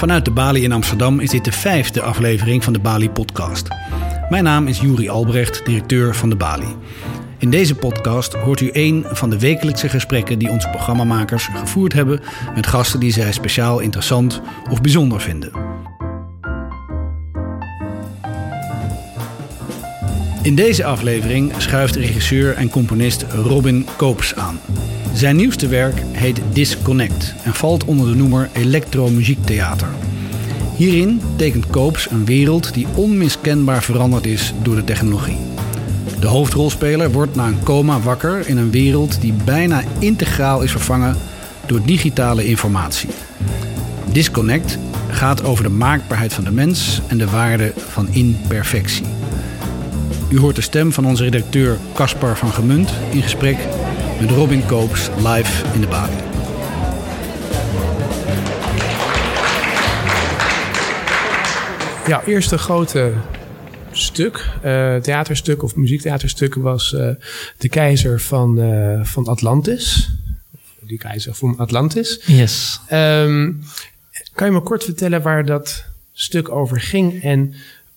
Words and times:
Vanuit 0.00 0.24
de 0.24 0.30
Bali 0.30 0.62
in 0.62 0.72
Amsterdam 0.72 1.20
is 1.20 1.30
dit 1.30 1.44
de 1.44 1.52
vijfde 1.52 2.02
aflevering 2.02 2.64
van 2.64 2.72
de 2.72 2.78
Bali 2.78 3.10
Podcast. 3.10 3.68
Mijn 4.28 4.44
naam 4.44 4.66
is 4.66 4.80
Juri 4.80 5.08
Albrecht, 5.08 5.66
directeur 5.66 6.14
van 6.14 6.30
de 6.30 6.36
Bali. 6.36 6.76
In 7.38 7.50
deze 7.50 7.74
podcast 7.74 8.34
hoort 8.34 8.60
u 8.60 8.70
een 8.72 9.04
van 9.08 9.30
de 9.30 9.38
wekelijkse 9.38 9.88
gesprekken 9.88 10.38
die 10.38 10.50
onze 10.50 10.68
programmamakers 10.68 11.46
gevoerd 11.46 11.92
hebben 11.92 12.20
met 12.54 12.66
gasten 12.66 13.00
die 13.00 13.12
zij 13.12 13.32
speciaal 13.32 13.80
interessant 13.80 14.40
of 14.70 14.80
bijzonder 14.80 15.20
vinden. 15.20 15.69
In 20.42 20.54
deze 20.54 20.84
aflevering 20.84 21.52
schuift 21.56 21.96
regisseur 21.96 22.54
en 22.54 22.70
componist 22.70 23.22
Robin 23.22 23.86
Koops 23.96 24.34
aan. 24.34 24.60
Zijn 25.12 25.36
nieuwste 25.36 25.68
werk 25.68 26.02
heet 26.12 26.40
Disconnect 26.52 27.34
en 27.44 27.54
valt 27.54 27.84
onder 27.84 28.06
de 28.06 28.14
noemer 28.14 28.50
elektromuziektheater. 28.52 29.88
Hierin 30.76 31.20
tekent 31.36 31.66
Koops 31.66 32.10
een 32.10 32.24
wereld 32.24 32.74
die 32.74 32.86
onmiskenbaar 32.94 33.82
veranderd 33.82 34.26
is 34.26 34.54
door 34.62 34.74
de 34.74 34.84
technologie. 34.84 35.38
De 36.20 36.26
hoofdrolspeler 36.26 37.10
wordt 37.10 37.34
na 37.34 37.46
een 37.46 37.62
coma 37.62 38.00
wakker 38.00 38.48
in 38.48 38.56
een 38.56 38.70
wereld 38.70 39.20
die 39.20 39.32
bijna 39.44 39.82
integraal 39.98 40.62
is 40.62 40.70
vervangen 40.70 41.16
door 41.66 41.82
digitale 41.84 42.44
informatie. 42.44 43.08
Disconnect 44.12 44.78
gaat 45.10 45.44
over 45.44 45.64
de 45.64 45.70
maakbaarheid 45.70 46.32
van 46.32 46.44
de 46.44 46.52
mens 46.52 47.00
en 47.06 47.18
de 47.18 47.30
waarde 47.30 47.72
van 47.76 48.08
imperfectie. 48.10 49.19
U 50.30 50.38
hoort 50.38 50.56
de 50.56 50.62
stem 50.62 50.92
van 50.92 51.06
onze 51.06 51.22
redacteur 51.22 51.78
Caspar 51.94 52.36
van 52.36 52.52
Gemunt 52.52 52.92
in 53.10 53.22
gesprek 53.22 53.56
met 54.20 54.30
Robin 54.30 54.66
Koops 54.66 55.08
live 55.16 55.74
in 55.74 55.80
de 55.80 55.86
Bali. 55.86 56.16
Ja, 62.06 62.22
eerste 62.24 62.58
grote 62.58 63.12
stuk, 63.92 64.46
uh, 64.64 64.96
theaterstuk 64.96 65.62
of 65.62 65.76
muziektheaterstuk 65.76 66.54
was 66.54 66.92
uh, 66.92 67.10
De 67.58 67.68
Keizer 67.68 68.20
van, 68.20 68.58
uh, 68.58 69.04
van 69.04 69.26
Atlantis. 69.26 70.10
Die 70.80 70.98
Keizer 70.98 71.34
van 71.34 71.58
Atlantis. 71.58 72.22
Yes. 72.26 72.80
Um, 72.92 73.62
kan 74.34 74.46
je 74.46 74.52
me 74.52 74.60
kort 74.60 74.84
vertellen 74.84 75.22
waar 75.22 75.44
dat 75.44 75.84
stuk 76.12 76.48
over 76.48 76.80
ging 76.80 77.22
en 77.22 77.54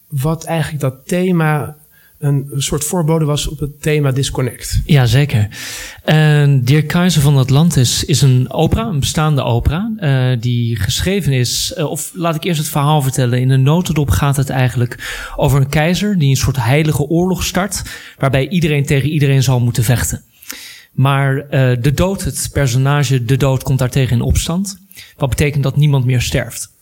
wat 0.07 0.43
eigenlijk 0.43 0.81
dat 0.81 1.07
thema 1.07 1.77
een 2.23 2.51
soort 2.57 2.83
voorbode 2.83 3.25
was 3.25 3.47
op 3.47 3.59
het 3.59 3.81
thema 3.81 4.11
Disconnect. 4.11 4.81
Ja, 4.85 5.05
zeker. 5.05 5.47
Uh, 6.05 6.59
Dear 6.61 6.81
Keizer 6.81 7.21
van 7.21 7.37
Atlantis 7.37 8.05
is 8.05 8.21
een 8.21 8.51
opera, 8.51 8.85
een 8.85 8.99
bestaande 8.99 9.43
opera, 9.43 9.91
uh, 9.99 10.41
die 10.41 10.75
geschreven 10.75 11.33
is, 11.33 11.73
uh, 11.77 11.89
of 11.89 12.11
laat 12.13 12.35
ik 12.35 12.43
eerst 12.43 12.59
het 12.59 12.69
verhaal 12.69 13.01
vertellen. 13.01 13.39
In 13.39 13.49
een 13.49 13.63
notendop 13.63 14.09
gaat 14.09 14.35
het 14.35 14.49
eigenlijk 14.49 15.23
over 15.35 15.59
een 15.59 15.69
keizer 15.69 16.19
die 16.19 16.29
een 16.29 16.35
soort 16.35 16.63
heilige 16.63 17.03
oorlog 17.03 17.43
start, 17.43 17.81
waarbij 18.17 18.49
iedereen 18.49 18.85
tegen 18.85 19.09
iedereen 19.09 19.43
zal 19.43 19.59
moeten 19.59 19.83
vechten. 19.83 20.21
Maar 20.91 21.35
uh, 21.35 21.41
de 21.81 21.91
dood, 21.93 22.23
het 22.23 22.49
personage 22.53 23.25
de 23.25 23.37
dood, 23.37 23.63
komt 23.63 23.79
daartegen 23.79 24.15
in 24.15 24.21
opstand. 24.21 24.77
Wat 25.17 25.29
betekent 25.29 25.63
dat 25.63 25.77
niemand 25.77 26.05
meer 26.05 26.21
sterft. 26.21 26.72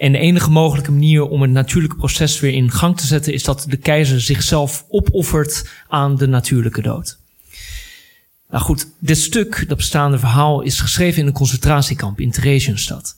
En 0.00 0.12
de 0.12 0.18
enige 0.18 0.50
mogelijke 0.50 0.92
manier 0.92 1.28
om 1.28 1.42
het 1.42 1.50
natuurlijke 1.50 1.96
proces 1.96 2.40
weer 2.40 2.52
in 2.52 2.70
gang 2.70 2.96
te 2.96 3.06
zetten 3.06 3.32
is 3.32 3.44
dat 3.44 3.64
de 3.68 3.76
keizer 3.76 4.20
zichzelf 4.20 4.84
opoffert 4.88 5.68
aan 5.88 6.16
de 6.16 6.26
natuurlijke 6.26 6.82
dood. 6.82 7.18
Nou 8.50 8.62
goed, 8.62 8.86
dit 8.98 9.18
stuk, 9.18 9.64
dat 9.68 9.76
bestaande 9.76 10.18
verhaal, 10.18 10.60
is 10.60 10.80
geschreven 10.80 11.20
in 11.20 11.26
een 11.26 11.32
concentratiekamp 11.32 12.20
in 12.20 12.30
Theresienstadt. 12.30 13.16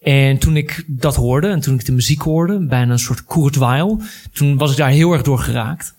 En 0.00 0.38
toen 0.38 0.56
ik 0.56 0.84
dat 0.86 1.16
hoorde 1.16 1.48
en 1.48 1.60
toen 1.60 1.74
ik 1.74 1.84
de 1.84 1.92
muziek 1.92 2.20
hoorde, 2.20 2.66
bijna 2.66 2.92
een 2.92 2.98
soort 2.98 3.24
Kurt 3.24 3.56
Weill, 3.56 3.96
toen 4.32 4.56
was 4.56 4.70
ik 4.70 4.76
daar 4.76 4.90
heel 4.90 5.12
erg 5.12 5.22
door 5.22 5.38
geraakt. 5.38 5.94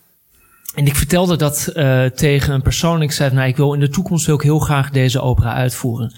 En 0.74 0.86
ik 0.86 0.96
vertelde 0.96 1.36
dat 1.36 1.72
uh, 1.74 2.04
tegen 2.04 2.54
een 2.54 2.62
persoon. 2.62 3.02
Ik 3.02 3.12
zei, 3.12 3.34
nou, 3.34 3.48
ik 3.48 3.56
wil 3.56 3.74
in 3.74 3.80
de 3.80 3.88
toekomst 3.88 4.28
ik 4.28 4.40
heel 4.40 4.58
graag 4.58 4.90
deze 4.90 5.20
opera 5.20 5.54
uitvoeren. 5.54 6.12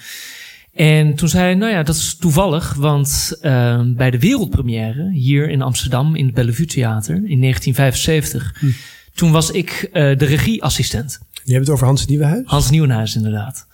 En 0.77 1.15
toen 1.15 1.29
zei 1.29 1.43
hij, 1.45 1.55
nou 1.55 1.73
ja, 1.73 1.83
dat 1.83 1.95
is 1.95 2.17
toevallig, 2.17 2.75
want 2.75 3.39
uh, 3.43 3.81
bij 3.87 4.11
de 4.11 4.19
wereldpremière 4.19 5.11
hier 5.11 5.49
in 5.49 5.63
Amsterdam 5.63 6.15
in 6.15 6.27
het 6.27 6.35
Bellevue 6.35 6.67
Theater 6.67 7.15
in 7.15 7.41
1975, 7.41 8.55
hm. 8.61 8.67
toen 9.15 9.31
was 9.31 9.51
ik 9.51 9.89
uh, 9.93 9.93
de 9.93 10.25
regieassistent. 10.25 11.19
Je 11.45 11.53
hebt 11.53 11.65
het 11.65 11.75
over 11.75 11.87
Hans 11.87 12.07
Nieuwenhuis? 12.07 12.43
Hans 12.47 12.71
Nieuwenhuis, 12.71 13.17
inderdaad. 13.17 13.67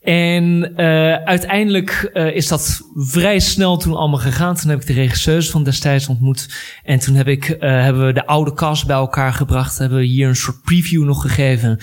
En 0.00 0.72
uh, 0.76 1.14
uiteindelijk 1.14 2.10
uh, 2.14 2.36
is 2.36 2.48
dat 2.48 2.82
vrij 2.94 3.38
snel 3.38 3.76
toen 3.76 3.96
allemaal 3.96 4.18
gegaan. 4.18 4.54
Toen 4.54 4.70
heb 4.70 4.80
ik 4.80 4.86
de 4.86 4.92
regisseuse 4.92 5.50
van 5.50 5.64
destijds 5.64 6.08
ontmoet. 6.08 6.48
En 6.84 6.98
toen 6.98 7.14
heb 7.14 7.28
ik, 7.28 7.48
uh, 7.48 7.58
hebben 7.60 8.06
we 8.06 8.12
de 8.12 8.26
oude 8.26 8.54
cast 8.54 8.86
bij 8.86 8.96
elkaar 8.96 9.32
gebracht. 9.32 9.78
Hebben 9.78 9.98
we 9.98 10.04
hier 10.04 10.28
een 10.28 10.36
soort 10.36 10.62
preview 10.62 11.04
nog 11.04 11.22
gegeven 11.22 11.78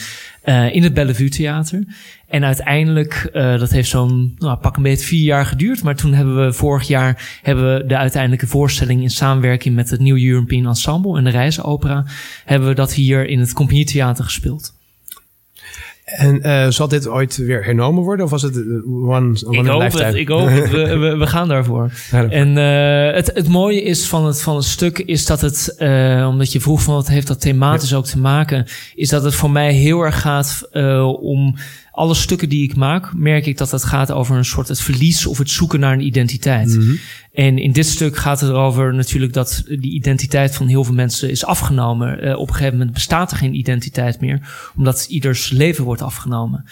in 0.72 0.84
het 0.84 0.94
Bellevue 0.94 1.30
Theater. 1.30 1.84
En 2.28 2.44
uiteindelijk, 2.44 3.30
dat 3.34 3.70
heeft 3.70 3.90
zo'n 3.90 4.36
nou, 4.38 4.58
pak 4.58 4.78
een 4.78 4.84
beetje 4.84 5.06
vier 5.06 5.24
jaar 5.24 5.46
geduurd. 5.46 5.84
Maar 5.84 5.96
toen 5.96 6.14
hebben 6.14 6.46
we 6.46 6.54
vorig 6.54 6.88
jaar 6.88 7.40
hebben 7.44 7.74
we 7.74 7.86
de 7.86 7.98
uiteindelijke 7.98 8.48
voorstelling 8.48 9.02
in 9.02 9.10
samenwerking 9.10 9.76
met 9.76 9.90
het 9.90 10.00
New 10.00 10.24
European 10.24 10.68
Ensemble 10.68 11.18
en 11.18 11.24
de 11.24 11.30
Reizenopera. 11.30 12.06
Hebben 12.46 12.68
we 12.68 12.76
dat 12.76 12.94
hier 12.94 13.28
in 13.28 13.40
het 13.40 13.54
Compagnietheater 13.54 14.24
gespeeld. 14.24 14.77
En 16.08 16.48
uh, 16.48 16.68
zal 16.70 16.88
dit 16.88 17.08
ooit 17.08 17.38
weer 17.38 17.66
hernomen 17.66 18.04
worden? 18.04 18.26
Of 18.26 18.32
was 18.32 18.42
het 18.42 18.56
one, 18.86 19.38
one 19.46 19.58
ik 19.58 19.66
hoop 19.66 19.92
het, 19.92 20.16
ik 20.16 20.28
hoop 20.28 20.48
het. 20.48 20.70
We, 20.70 20.98
we, 20.98 21.18
we 21.18 21.28
gaan 21.28 21.48
daarvoor. 21.48 21.92
Ja, 22.12 22.30
en 22.30 22.58
uh, 22.58 23.16
het, 23.16 23.32
het 23.34 23.48
mooie 23.48 23.82
is 23.82 24.08
van 24.08 24.26
het, 24.26 24.42
van 24.42 24.56
het 24.56 24.66
stuk 24.66 25.00
is 25.00 25.26
dat 25.26 25.42
het, 25.42 25.76
uh, 25.80 26.28
omdat 26.30 26.52
je 26.52 26.62
vroeg 26.62 26.82
van 26.82 26.94
wat 26.94 27.08
heeft 27.08 27.28
dat 27.28 27.42
thematisch 27.42 27.90
ja. 27.90 27.98
ook 27.98 28.06
te 28.06 28.20
maken, 28.20 28.66
is 28.96 29.10
dat 29.10 29.24
het 29.24 29.36
voor 29.36 29.52
mij 29.52 29.74
heel 29.74 30.02
erg 30.02 30.22
gaat 30.22 30.70
om 31.20 31.56
alle 31.98 32.14
stukken 32.14 32.50
die 32.50 32.64
ik 32.64 32.76
maak, 32.76 33.14
merk 33.14 33.46
ik 33.46 33.58
dat 33.58 33.72
het 33.72 33.84
gaat 33.84 34.12
over 34.12 34.38
een 34.38 34.46
soort 34.46 34.68
het 34.68 34.82
verlies 34.82 35.26
of 35.26 35.38
het 35.38 35.50
zoeken 35.50 35.80
naar 35.80 35.94
een 35.94 36.06
identiteit. 36.06 36.68
Mm 36.68 36.80
-hmm. 36.80 37.00
En 37.38 37.58
in 37.58 37.72
dit 37.72 37.86
stuk 37.86 38.18
gaat 38.18 38.40
het 38.40 38.50
erover 38.50 38.94
natuurlijk 38.94 39.34
dat 39.34 39.64
die 39.66 39.92
identiteit 39.92 40.56
van 40.56 40.68
heel 40.68 40.84
veel 40.84 40.94
mensen 40.94 41.30
is 41.30 41.46
afgenomen. 41.46 42.26
Uh, 42.26 42.40
op 42.40 42.48
een 42.48 42.54
gegeven 42.54 42.78
moment 42.78 42.94
bestaat 42.94 43.32
er 43.32 43.38
geen 43.38 43.56
identiteit 43.56 44.20
meer, 44.20 44.70
omdat 44.76 45.06
ieders 45.10 45.50
leven 45.50 45.84
wordt 45.84 46.02
afgenomen. 46.02 46.66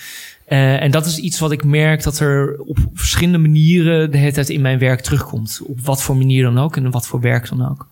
Uh, 0.47 0.81
en 0.81 0.91
dat 0.91 1.05
is 1.05 1.17
iets 1.17 1.39
wat 1.39 1.51
ik 1.51 1.63
merk 1.63 2.03
dat 2.03 2.19
er 2.19 2.59
op 2.59 2.77
verschillende 2.93 3.37
manieren 3.37 4.11
de 4.11 4.17
hele 4.17 4.31
tijd 4.31 4.49
in 4.49 4.61
mijn 4.61 4.79
werk 4.79 5.01
terugkomt. 5.01 5.61
Op 5.63 5.79
wat 5.79 6.03
voor 6.03 6.17
manier 6.17 6.43
dan 6.43 6.57
ook 6.57 6.75
en 6.75 6.91
wat 6.91 7.07
voor 7.07 7.21
werk 7.21 7.49
dan 7.49 7.69
ook. 7.69 7.87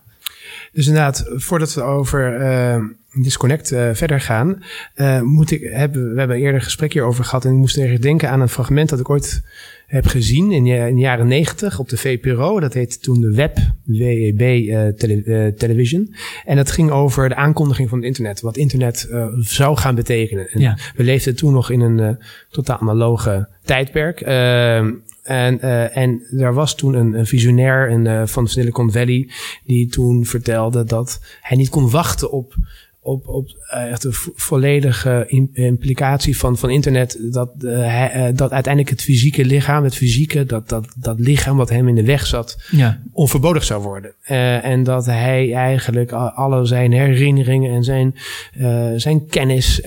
Dus 0.74 0.86
inderdaad, 0.86 1.24
voordat 1.28 1.74
we 1.74 1.82
over 1.82 2.40
uh, 2.40 2.76
Disconnect 3.12 3.72
uh, 3.72 3.88
verder 3.92 4.20
gaan, 4.20 4.62
uh, 4.96 5.20
moet 5.20 5.50
ik, 5.50 5.62
hebben, 5.62 6.12
we 6.12 6.18
hebben 6.18 6.36
eerder 6.36 6.54
een 6.54 6.60
gesprek 6.60 6.92
hierover 6.92 7.24
gehad 7.24 7.44
en 7.44 7.50
ik 7.50 7.56
moest 7.56 7.76
ergens 7.76 8.00
denken 8.00 8.30
aan 8.30 8.40
een 8.40 8.48
fragment 8.48 8.88
dat 8.88 9.00
ik 9.00 9.10
ooit 9.10 9.42
heb 9.86 10.06
gezien 10.06 10.52
in, 10.52 10.66
in 10.66 10.94
de 10.94 11.00
jaren 11.00 11.26
negentig 11.26 11.78
op 11.78 11.88
de 11.88 11.96
VPRO. 11.96 12.60
Dat 12.60 12.74
heette 12.74 12.98
toen 12.98 13.20
de 13.20 13.34
Web, 13.34 13.56
WEB 13.84 14.38
tele, 14.98 15.54
Television. 15.56 16.14
En 16.44 16.56
dat 16.56 16.70
ging 16.70 16.90
over 16.90 17.28
de 17.28 17.34
aankondiging 17.34 17.88
van 17.88 17.98
het 17.98 18.06
internet, 18.06 18.40
wat 18.40 18.56
internet 18.56 19.08
zou 19.40 19.76
gaan 19.76 19.94
betekenen. 19.94 20.48
Ja. 20.52 20.78
We 20.96 21.02
leefden 21.02 21.36
toen 21.36 21.52
nog 21.52 21.70
in 21.70 21.80
een 21.80 22.18
totaal 22.50 22.78
analoge 22.78 23.48
tijdperk. 23.64 24.20
En, 25.24 25.58
uh, 25.62 25.96
en 25.96 26.22
er 26.38 26.54
was 26.54 26.74
toen 26.74 26.94
een, 26.94 27.18
een 27.18 27.26
visionair 27.26 27.90
een, 27.90 28.04
uh, 28.04 28.22
van 28.26 28.48
Silicon 28.48 28.92
Valley 28.92 29.28
die 29.64 29.86
toen 29.88 30.26
vertelde 30.26 30.84
dat 30.84 31.20
hij 31.40 31.56
niet 31.56 31.68
kon 31.68 31.90
wachten 31.90 32.32
op, 32.32 32.54
op, 33.00 33.28
op 33.28 33.48
uh, 33.74 33.90
echt 33.90 34.02
de 34.02 34.12
volledige 34.34 35.24
implicatie 35.52 36.38
van, 36.38 36.58
van 36.58 36.70
internet. 36.70 37.18
Dat, 37.20 37.50
hij, 37.58 38.32
dat 38.34 38.52
uiteindelijk 38.52 38.92
het 38.92 39.02
fysieke 39.02 39.44
lichaam, 39.44 39.84
het 39.84 39.94
fysieke, 39.94 40.44
dat, 40.44 40.68
dat, 40.68 40.86
dat 40.96 41.20
lichaam 41.20 41.56
wat 41.56 41.70
hem 41.70 41.88
in 41.88 41.94
de 41.94 42.04
weg 42.04 42.26
zat, 42.26 42.62
ja. 42.70 43.00
onverbodig 43.12 43.64
zou 43.64 43.82
worden. 43.82 44.14
en 44.62 44.82
dat 44.82 45.06
hij 45.06 45.54
eigenlijk 45.54 46.12
alle 46.12 46.66
zijn 46.66 46.92
herinneringen 46.92 47.74
en 47.74 47.84
zijn, 47.84 48.14
zijn 49.00 49.26
kennis 49.26 49.80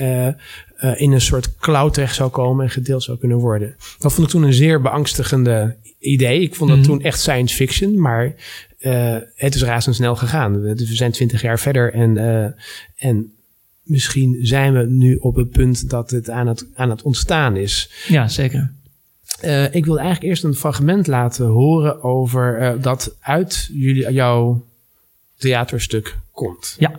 uh, 0.84 1.02
in 1.02 1.12
een 1.12 1.22
soort 1.22 1.56
cloud 1.56 1.94
terecht 1.94 2.16
zou 2.16 2.30
komen 2.30 2.66
en 2.66 2.72
gedeeld 2.72 3.04
zou 3.04 3.18
kunnen 3.18 3.38
worden. 3.38 3.76
Dat 4.00 4.14
vond 4.14 4.28
ik 4.28 4.34
toen 4.34 4.44
een 4.44 4.54
zeer 4.54 4.82
beangstigende 4.82 5.76
idee. 6.00 6.42
Ik 6.42 6.56
vond 6.56 6.70
dat 6.70 6.80
mm 6.80 6.86
-hmm. 6.86 6.94
toen 6.94 7.04
echt 7.04 7.20
science 7.20 7.56
fiction, 7.56 8.00
maar 8.02 8.36
uh, 8.80 9.18
het 9.36 9.56
is 9.56 9.64
razendsnel 9.64 10.16
gegaan. 10.16 10.62
We, 10.62 10.74
dus 10.74 10.90
we 10.90 10.96
zijn 10.96 11.12
twintig 11.12 11.42
jaar 11.42 11.60
verder 11.60 11.94
en, 11.94 12.18
uh, 12.18 12.48
en 12.96 13.34
misschien 13.84 14.38
zijn 14.42 14.74
we 14.74 14.86
nu 14.86 15.16
op 15.16 15.36
het 15.36 15.50
punt 15.50 15.90
dat 15.90 16.10
het 16.12 16.30
aan 16.30 16.48
het, 16.48 16.66
aan 16.76 16.90
het 16.90 17.02
ontstaan 17.02 17.56
is. 17.56 17.92
Ja, 18.08 18.28
zeker. 18.28 18.72
Uh, 19.44 19.76
ik 19.76 19.86
wil 19.86 19.98
eigenlijk 20.00 20.30
eerst 20.30 20.44
een 20.44 20.56
fragment 20.56 21.08
laten 21.08 21.46
horen 21.46 22.04
over 22.04 22.62
uh, 22.62 22.82
dat 22.82 23.16
uit 23.20 23.70
jullie, 23.72 24.12
jouw 24.12 24.66
theaterstuk 25.38 26.18
komt. 26.32 26.76
Ja. 26.80 26.92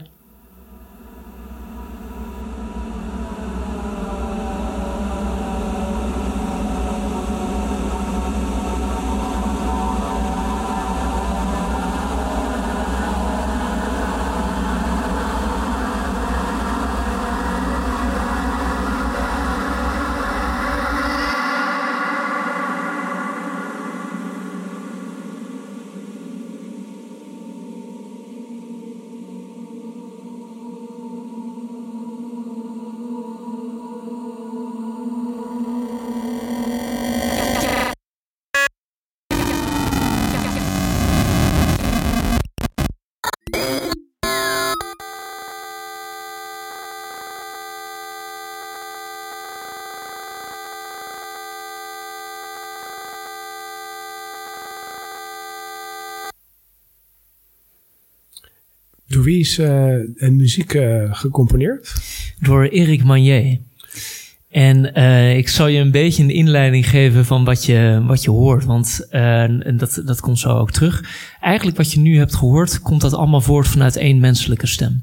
Door 59.19 59.27
wie 59.27 59.41
is 59.41 59.59
uh, 59.59 60.31
muziek 60.31 60.75
uh, 60.75 61.15
gecomponeerd? 61.15 61.95
Door 62.41 62.65
Erik 62.65 63.05
Manier. 63.05 63.59
En 64.51 64.99
uh, 64.99 65.37
ik 65.37 65.49
zal 65.49 65.67
je 65.67 65.81
een 65.81 65.91
beetje 65.91 66.23
een 66.23 66.31
inleiding 66.31 66.89
geven 66.89 67.25
van 67.25 67.45
wat 67.45 67.65
je, 67.65 68.03
wat 68.07 68.23
je 68.23 68.31
hoort, 68.31 68.65
want 68.65 69.07
dat, 69.77 70.03
dat 70.05 70.21
komt 70.21 70.39
zo 70.39 70.49
ook 70.49 70.71
terug. 70.71 71.05
Eigenlijk 71.41 71.77
wat 71.77 71.93
je 71.93 72.01
nu 72.01 72.19
hebt 72.19 72.35
gehoord, 72.35 72.81
komt 72.81 73.01
dat 73.01 73.13
allemaal 73.15 73.41
voort 73.41 73.69
vanuit 73.69 73.97
één 73.97 74.21
menselijke 74.21 74.67
stem. 74.67 75.03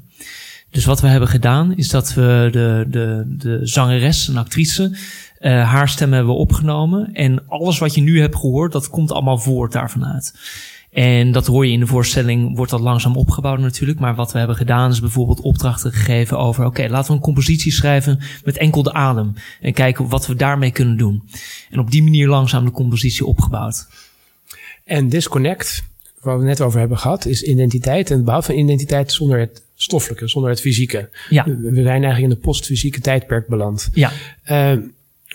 Dus 0.70 0.84
wat 0.84 1.00
we 1.00 1.06
hebben 1.06 1.28
gedaan, 1.28 1.76
is 1.76 1.88
dat 1.88 2.14
we 2.14 2.48
de, 2.52 2.86
de, 2.88 3.24
de 3.26 3.60
zangeres 3.62 4.28
en 4.28 4.36
actrice 4.36 4.96
haar 5.40 5.88
stem 5.88 6.12
hebben 6.12 6.34
opgenomen. 6.34 7.12
En 7.12 7.48
alles 7.48 7.78
wat 7.78 7.94
je 7.94 8.00
nu 8.00 8.20
hebt 8.20 8.36
gehoord, 8.36 8.72
dat 8.72 8.88
komt 8.88 9.12
allemaal 9.12 9.38
voort 9.38 9.72
daarvan 9.72 10.06
uit. 10.06 10.34
En 10.96 11.32
dat 11.32 11.46
hoor 11.46 11.66
je 11.66 11.72
in 11.72 11.80
de 11.80 11.86
voorstelling, 11.86 12.56
wordt 12.56 12.70
dat 12.70 12.80
langzaam 12.80 13.16
opgebouwd 13.16 13.58
natuurlijk. 13.58 13.98
Maar 13.98 14.14
wat 14.14 14.32
we 14.32 14.38
hebben 14.38 14.56
gedaan 14.56 14.90
is 14.90 15.00
bijvoorbeeld 15.00 15.40
opdrachten 15.40 15.92
gegeven 15.92 16.38
over... 16.38 16.64
oké, 16.64 16.86
laten 16.88 17.10
we 17.10 17.16
een 17.16 17.22
compositie 17.22 17.72
schrijven 17.72 18.18
met 18.44 18.56
enkel 18.56 18.82
de 18.82 18.92
adem. 18.92 19.34
En 19.60 19.72
kijken 19.72 20.08
wat 20.08 20.26
we 20.26 20.34
daarmee 20.34 20.70
kunnen 20.70 20.96
doen. 20.96 21.22
En 21.70 21.78
op 21.78 21.90
die 21.90 22.02
manier 22.02 22.28
langzaam 22.28 22.64
de 22.64 22.70
compositie 22.70 23.26
opgebouwd. 23.26 23.86
En 24.84 25.08
Disconnect, 25.08 25.84
waar 26.20 26.38
we 26.38 26.44
net 26.44 26.60
over 26.60 26.78
hebben 26.78 26.98
gehad... 26.98 27.26
is 27.26 27.42
identiteit 27.42 28.10
en 28.10 28.16
het 28.16 28.24
behoud 28.24 28.44
van 28.44 28.54
identiteit 28.54 29.12
zonder 29.12 29.38
het 29.38 29.62
stoffelijke, 29.74 30.28
zonder 30.28 30.50
het 30.50 30.60
fysieke. 30.60 31.10
Ja. 31.28 31.44
We 31.44 31.82
zijn 31.82 31.86
eigenlijk 31.86 32.22
in 32.22 32.28
de 32.28 32.36
postfysieke 32.36 33.00
tijdperk 33.00 33.46
beland. 33.46 33.88
Ja. 33.92 34.12
Uh, 34.50 34.82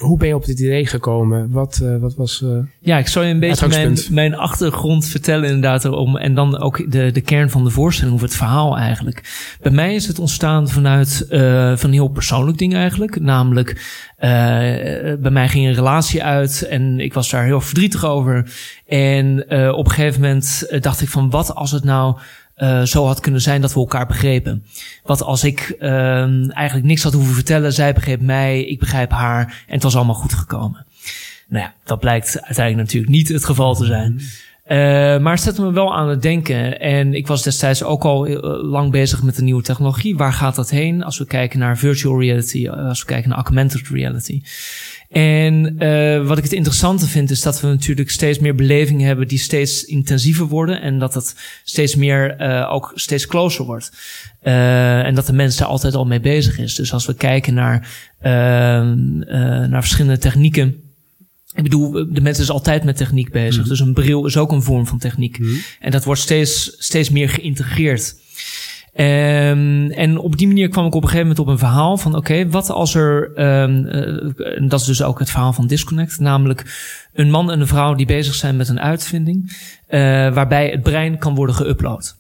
hoe 0.02 0.18
ben 0.18 0.28
je 0.28 0.36
op 0.36 0.46
dit 0.46 0.60
idee 0.60 0.86
gekomen? 0.86 1.52
Wat, 1.52 1.80
uh, 1.84 1.98
wat 1.98 2.16
was. 2.16 2.42
Uh, 2.44 2.60
ja, 2.80 2.98
ik 2.98 3.08
zal 3.08 3.24
je 3.24 3.34
een 3.34 3.40
beetje 3.40 3.68
mijn, 3.68 3.98
mijn 4.10 4.36
achtergrond 4.36 5.06
vertellen, 5.06 5.46
inderdaad. 5.46 5.86
Erom, 5.86 6.18
en 6.18 6.36
dan 6.36 6.60
ook 6.60 6.92
de, 6.92 7.12
de 7.12 7.22
kern 7.22 7.50
van 7.50 7.64
de 7.64 7.70
voorstelling, 7.70 8.16
of 8.16 8.22
het 8.22 8.36
verhaal 8.36 8.78
eigenlijk. 8.78 9.56
Bij 9.62 9.72
mij 9.72 9.96
is 9.96 10.08
het 10.08 10.20
ontstaan 10.20 10.70
vanuit 10.70 11.26
uh, 11.30 11.40
van 11.78 11.90
een 11.90 11.96
heel 11.96 12.08
persoonlijk 12.08 12.58
ding 12.58 12.74
eigenlijk. 12.74 13.20
Namelijk, 13.20 14.00
bij 14.18 15.32
mij 15.32 15.48
ging 15.48 15.66
een 15.66 15.74
relatie 15.74 16.24
uit 16.24 16.68
en 16.70 17.00
ik 17.00 17.14
was 17.14 17.30
daar 17.30 17.46
heel 17.46 17.62
verdrietig 17.62 18.06
over. 18.06 18.52
En 18.88 19.44
op 19.74 19.86
een 19.86 19.92
gegeven 19.92 20.22
moment 20.22 20.68
dacht 20.80 21.02
ik 21.02 21.10
van, 21.10 21.30
wat 21.30 21.56
als 21.56 21.72
het 21.72 21.84
nou 21.84 22.18
uh, 22.62 22.82
zo 22.82 23.06
had 23.06 23.20
kunnen 23.20 23.42
zijn 23.42 23.62
dat 23.62 23.74
we 23.74 23.80
elkaar 23.80 24.08
begrepen. 24.08 24.66
Wat 25.04 25.24
als 25.24 25.44
ik 25.44 25.76
uh, 25.80 26.58
eigenlijk 26.58 26.88
niks 26.88 27.04
had 27.04 27.14
hoeven 27.14 27.34
vertellen, 27.34 27.74
zij 27.74 27.94
begreep 27.94 28.22
mij, 28.22 28.64
ik 28.66 28.80
begrijp 28.80 29.12
haar 29.12 29.64
en 29.68 29.74
het 29.74 29.84
was 29.84 29.96
allemaal 29.96 30.16
goed 30.16 30.34
gekomen. 30.34 30.86
Nou 31.48 31.64
ja, 31.64 31.74
dat 31.84 32.00
blijkt 32.00 32.42
uiteindelijk 32.42 32.86
natuurlijk 32.88 33.12
niet 33.12 33.28
het 33.28 33.46
geval 33.46 33.76
te 33.76 33.86
zijn. 33.86 34.22
Uh, 34.68 34.78
maar 35.20 35.34
het 35.34 35.42
zette 35.42 35.62
me 35.62 35.72
wel 35.72 35.96
aan 35.96 36.10
het 36.10 36.22
denken. 36.22 36.80
En 36.80 37.14
ik 37.14 37.28
was 37.28 37.44
destijds 37.44 37.84
ook 37.84 38.04
al 38.04 38.28
lang 38.64 38.92
bezig 38.92 39.24
met 39.24 39.36
de 39.36 39.44
nieuwe 39.44 39.62
technologie. 39.62 40.16
Waar 40.16 40.34
gaat 40.34 40.56
dat 40.56 40.70
heen? 40.70 41.04
Als 41.04 41.18
we 41.18 41.26
kijken 41.26 41.60
naar 41.60 41.78
virtual 41.78 42.20
reality, 42.20 42.70
als 42.70 43.00
we 43.00 43.06
kijken 43.06 43.30
naar 43.30 43.38
augmented 43.38 43.88
reality. 43.88 44.42
En 45.10 45.76
uh, 45.84 46.28
wat 46.28 46.38
ik 46.38 46.44
het 46.44 46.54
interessante 46.54 47.08
vind, 47.08 47.30
is 47.30 47.42
dat 47.42 47.62
we 47.62 47.68
natuurlijk 47.68 48.10
steeds 48.10 48.40
meer 48.40 48.56
belevingen 48.56 49.08
hebben 49.08 49.28
die 49.28 49.38
steeds 49.38 49.84
intensiever 49.84 50.46
worden. 50.46 50.82
En 50.82 51.00
dat 51.00 51.14
het 51.14 51.36
steeds 51.64 51.96
meer 51.96 52.42
uh, 52.42 52.74
ook 52.74 52.92
steeds 52.96 53.28
closer 53.28 53.66
wordt. 53.66 53.92
Uh, 54.44 55.00
en 55.00 55.16
dat 55.16 55.26
de 55.26 55.34
mens 55.34 55.58
daar 55.58 55.68
altijd 55.68 55.96
al 55.96 56.06
mee 56.06 56.20
bezig 56.20 56.60
is. 56.60 56.76
Dus 56.76 56.94
als 56.94 57.06
we 57.06 57.14
kijken 57.14 57.54
naar, 57.54 57.88
naar 59.70 59.82
verschillende 59.82 60.18
technieken. 60.18 60.91
Ik 61.54 61.64
bedoel, 61.64 61.92
de 61.92 62.22
mens 62.22 62.40
is 62.40 62.50
altijd 62.50 62.84
met 62.84 62.98
techniek 62.98 63.32
bezig. 63.32 63.64
Mm. 63.64 63.70
Dus 63.70 63.80
een 63.80 63.94
bril 63.94 64.26
is 64.26 64.38
ook 64.38 64.52
een 64.52 64.64
vorm 64.64 64.88
van 64.88 64.98
techniek. 64.98 65.40
Mm. 65.40 65.58
En 65.80 65.92
dat 65.92 66.04
wordt 66.04 66.22
steeds, 66.22 66.76
steeds 66.78 67.10
meer 67.10 67.30
geïntegreerd. 67.30 68.16
Um, 68.96 69.92
en 69.92 70.18
op 70.18 70.38
die 70.38 70.48
manier 70.48 70.70
kwam 70.70 70.86
ik 70.86 70.96
op 70.96 71.04
een 71.04 71.10
gegeven 71.10 71.28
moment 71.28 71.48
op 71.48 71.54
een 71.54 71.60
verhaal 71.60 71.98
van: 71.98 72.16
oké, 72.16 72.50
wat 72.50 72.70
als 72.70 72.96
er. 72.96 73.32
Um, 73.62 73.86
uh, 73.86 74.70
dat 74.70 74.80
is 74.80 74.86
dus 74.86 75.04
ook 75.04 75.20
het 75.20 75.30
verhaal 75.30 75.54
van 75.54 75.68
Disconnect. 75.68 76.20
Namelijk 76.20 76.66
een 77.14 77.30
man 77.30 77.52
en 77.52 77.60
een 77.60 77.68
vrouw 77.68 77.94
die 77.94 78.06
bezig 78.06 78.36
zijn 78.36 78.56
met 78.56 78.70
een 78.70 78.80
uitvinding. 78.80 79.52
Uh, 79.90 80.00
waarbij 80.34 80.70
het 80.70 80.82
brein 80.82 81.18
kan 81.18 81.36
worden 81.36 81.56
geüpload. 81.56 82.20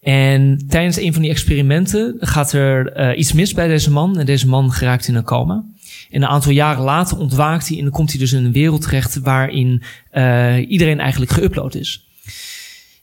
En 0.00 0.64
tijdens 0.68 0.96
een 0.96 1.12
van 1.12 1.22
die 1.22 1.30
experimenten 1.30 2.16
gaat 2.18 2.52
er 2.52 2.96
uh, 2.96 3.18
iets 3.18 3.32
mis 3.32 3.54
bij 3.54 3.68
deze 3.68 3.90
man. 3.90 4.18
En 4.18 4.26
deze 4.26 4.48
man 4.48 4.72
geraakt 4.72 5.08
in 5.08 5.14
een 5.14 5.24
coma. 5.24 5.64
En 6.12 6.22
een 6.22 6.28
aantal 6.28 6.52
jaren 6.52 6.84
later 6.84 7.18
ontwaakt 7.18 7.68
hij 7.68 7.76
en 7.76 7.82
dan 7.82 7.92
komt 7.92 8.10
hij 8.10 8.18
dus 8.18 8.32
in 8.32 8.44
een 8.44 8.52
wereld 8.52 8.82
terecht 8.82 9.20
waarin 9.20 9.82
uh, 10.12 10.70
iedereen 10.70 11.00
eigenlijk 11.00 11.32
geüpload 11.32 11.78
is. 11.78 12.06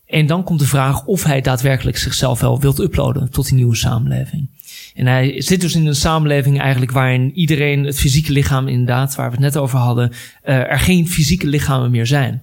En 0.06 0.26
dan 0.26 0.44
komt 0.44 0.60
de 0.60 0.66
vraag 0.66 1.06
of 1.06 1.24
hij 1.24 1.42
daadwerkelijk 1.42 1.98
zichzelf 1.98 2.40
wel 2.40 2.60
wilt 2.60 2.80
uploaden 2.80 3.32
tot 3.32 3.46
die 3.46 3.56
nieuwe 3.56 3.76
samenleving. 3.76 4.50
En 4.96 5.08
hij 5.08 5.42
zit 5.42 5.62
dus 5.62 5.76
in 5.76 5.86
een 5.86 5.96
samenleving 5.96 6.60
eigenlijk 6.60 6.92
waarin 6.92 7.32
iedereen, 7.34 7.84
het 7.84 8.00
fysieke 8.00 8.32
lichaam 8.32 8.68
inderdaad, 8.68 9.16
waar 9.16 9.26
we 9.26 9.36
het 9.36 9.44
net 9.44 9.58
over 9.58 9.78
hadden, 9.78 10.10
uh, 10.10 10.16
er 10.56 10.80
geen 10.80 11.08
fysieke 11.08 11.48
lichamen 11.48 11.92
meer 11.92 12.08
zijn. 12.08 12.42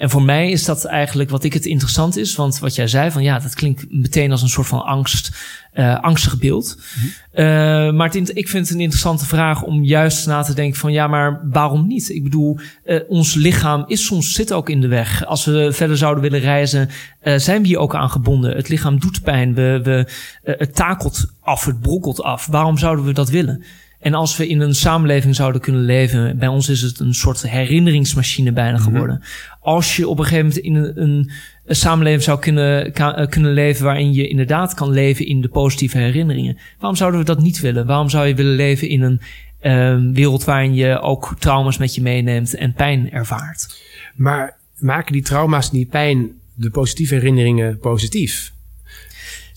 En 0.00 0.10
voor 0.10 0.22
mij 0.22 0.50
is 0.50 0.64
dat 0.64 0.84
eigenlijk 0.84 1.30
wat 1.30 1.44
ik 1.44 1.52
het 1.52 1.66
interessant 1.66 2.16
is. 2.16 2.36
Want 2.36 2.58
wat 2.58 2.74
jij 2.74 2.86
zei 2.86 3.10
van 3.10 3.22
ja, 3.22 3.38
dat 3.38 3.54
klinkt 3.54 3.86
meteen 3.88 4.30
als 4.30 4.42
een 4.42 4.48
soort 4.48 4.66
van 4.66 4.84
angst, 4.84 5.30
uh, 5.74 6.00
angstig 6.00 6.38
beeld. 6.38 6.76
Mm 6.76 7.02
-hmm. 7.32 7.44
uh, 7.44 7.92
maar 7.92 8.10
het, 8.12 8.36
ik 8.36 8.48
vind 8.48 8.66
het 8.66 8.74
een 8.74 8.82
interessante 8.82 9.26
vraag 9.26 9.62
om 9.62 9.84
juist 9.84 10.26
na 10.26 10.42
te 10.42 10.54
denken 10.54 10.80
van 10.80 10.92
ja, 10.92 11.06
maar 11.06 11.40
waarom 11.50 11.86
niet? 11.86 12.08
Ik 12.08 12.22
bedoel, 12.22 12.58
uh, 12.84 13.00
ons 13.08 13.34
lichaam 13.34 13.84
is 13.86 14.04
soms 14.04 14.32
zit 14.32 14.52
ook 14.52 14.68
in 14.68 14.80
de 14.80 14.88
weg. 14.88 15.26
Als 15.26 15.44
we 15.44 15.72
verder 15.72 15.96
zouden 15.96 16.22
willen 16.22 16.40
reizen, 16.40 16.88
zijn 17.36 17.62
we 17.62 17.68
hier 17.68 17.78
ook 17.78 17.94
aan 17.94 18.10
gebonden. 18.10 18.56
Het 18.56 18.68
lichaam 18.68 19.00
doet 19.00 19.22
pijn. 19.22 19.54
We, 19.54 19.80
we, 19.82 20.06
het 20.42 20.74
takelt 20.74 21.32
af, 21.40 21.64
het 21.64 21.80
brokkelt 21.80 22.22
af. 22.22 22.46
Waarom 22.46 22.78
zouden 22.78 23.04
we 23.04 23.12
dat 23.12 23.30
willen? 23.30 23.64
En 24.00 24.14
als 24.14 24.36
we 24.36 24.46
in 24.46 24.60
een 24.60 24.74
samenleving 24.74 25.34
zouden 25.34 25.60
kunnen 25.60 25.84
leven, 25.84 26.38
bij 26.38 26.48
ons 26.48 26.68
is 26.68 26.80
het 26.80 27.00
een 27.00 27.14
soort 27.14 27.42
herinneringsmachine 27.48 28.52
bijna 28.52 28.76
mhm. 28.76 28.82
geworden. 28.82 29.16
Mm 29.16 29.22
-hmm. 29.22 29.58
Als 29.60 29.96
je 29.96 30.08
op 30.08 30.18
een 30.18 30.24
gegeven 30.24 30.46
moment 30.46 30.64
in 30.64 30.74
een, 30.74 31.02
een, 31.02 31.30
een 31.64 31.76
samenleving 31.76 32.22
zou 32.22 32.38
kunnen, 32.38 32.92
kan, 32.92 33.28
kunnen 33.28 33.52
leven 33.52 33.84
waarin 33.84 34.12
je 34.12 34.28
inderdaad 34.28 34.74
kan 34.74 34.90
leven 34.90 35.26
in 35.26 35.40
de 35.40 35.48
positieve 35.48 35.98
herinneringen. 35.98 36.58
Waarom 36.78 36.96
zouden 36.96 37.20
we 37.20 37.26
dat 37.26 37.42
niet 37.42 37.60
willen? 37.60 37.86
Waarom 37.86 38.08
zou 38.08 38.26
je 38.26 38.34
willen 38.34 38.54
leven 38.54 38.88
in 38.88 39.02
een 39.02 39.20
uh, 39.62 40.12
wereld 40.14 40.44
waarin 40.44 40.74
je 40.74 41.00
ook 41.00 41.34
trauma's 41.38 41.78
met 41.78 41.94
je 41.94 42.02
meeneemt 42.02 42.54
en 42.54 42.72
pijn 42.72 43.10
ervaart? 43.10 43.82
Maar 44.14 44.56
maken 44.78 45.12
die 45.12 45.22
trauma's 45.22 45.70
die 45.70 45.86
pijn 45.86 46.30
de 46.54 46.70
positieve 46.70 47.14
herinneringen 47.14 47.78
positief? 47.78 48.52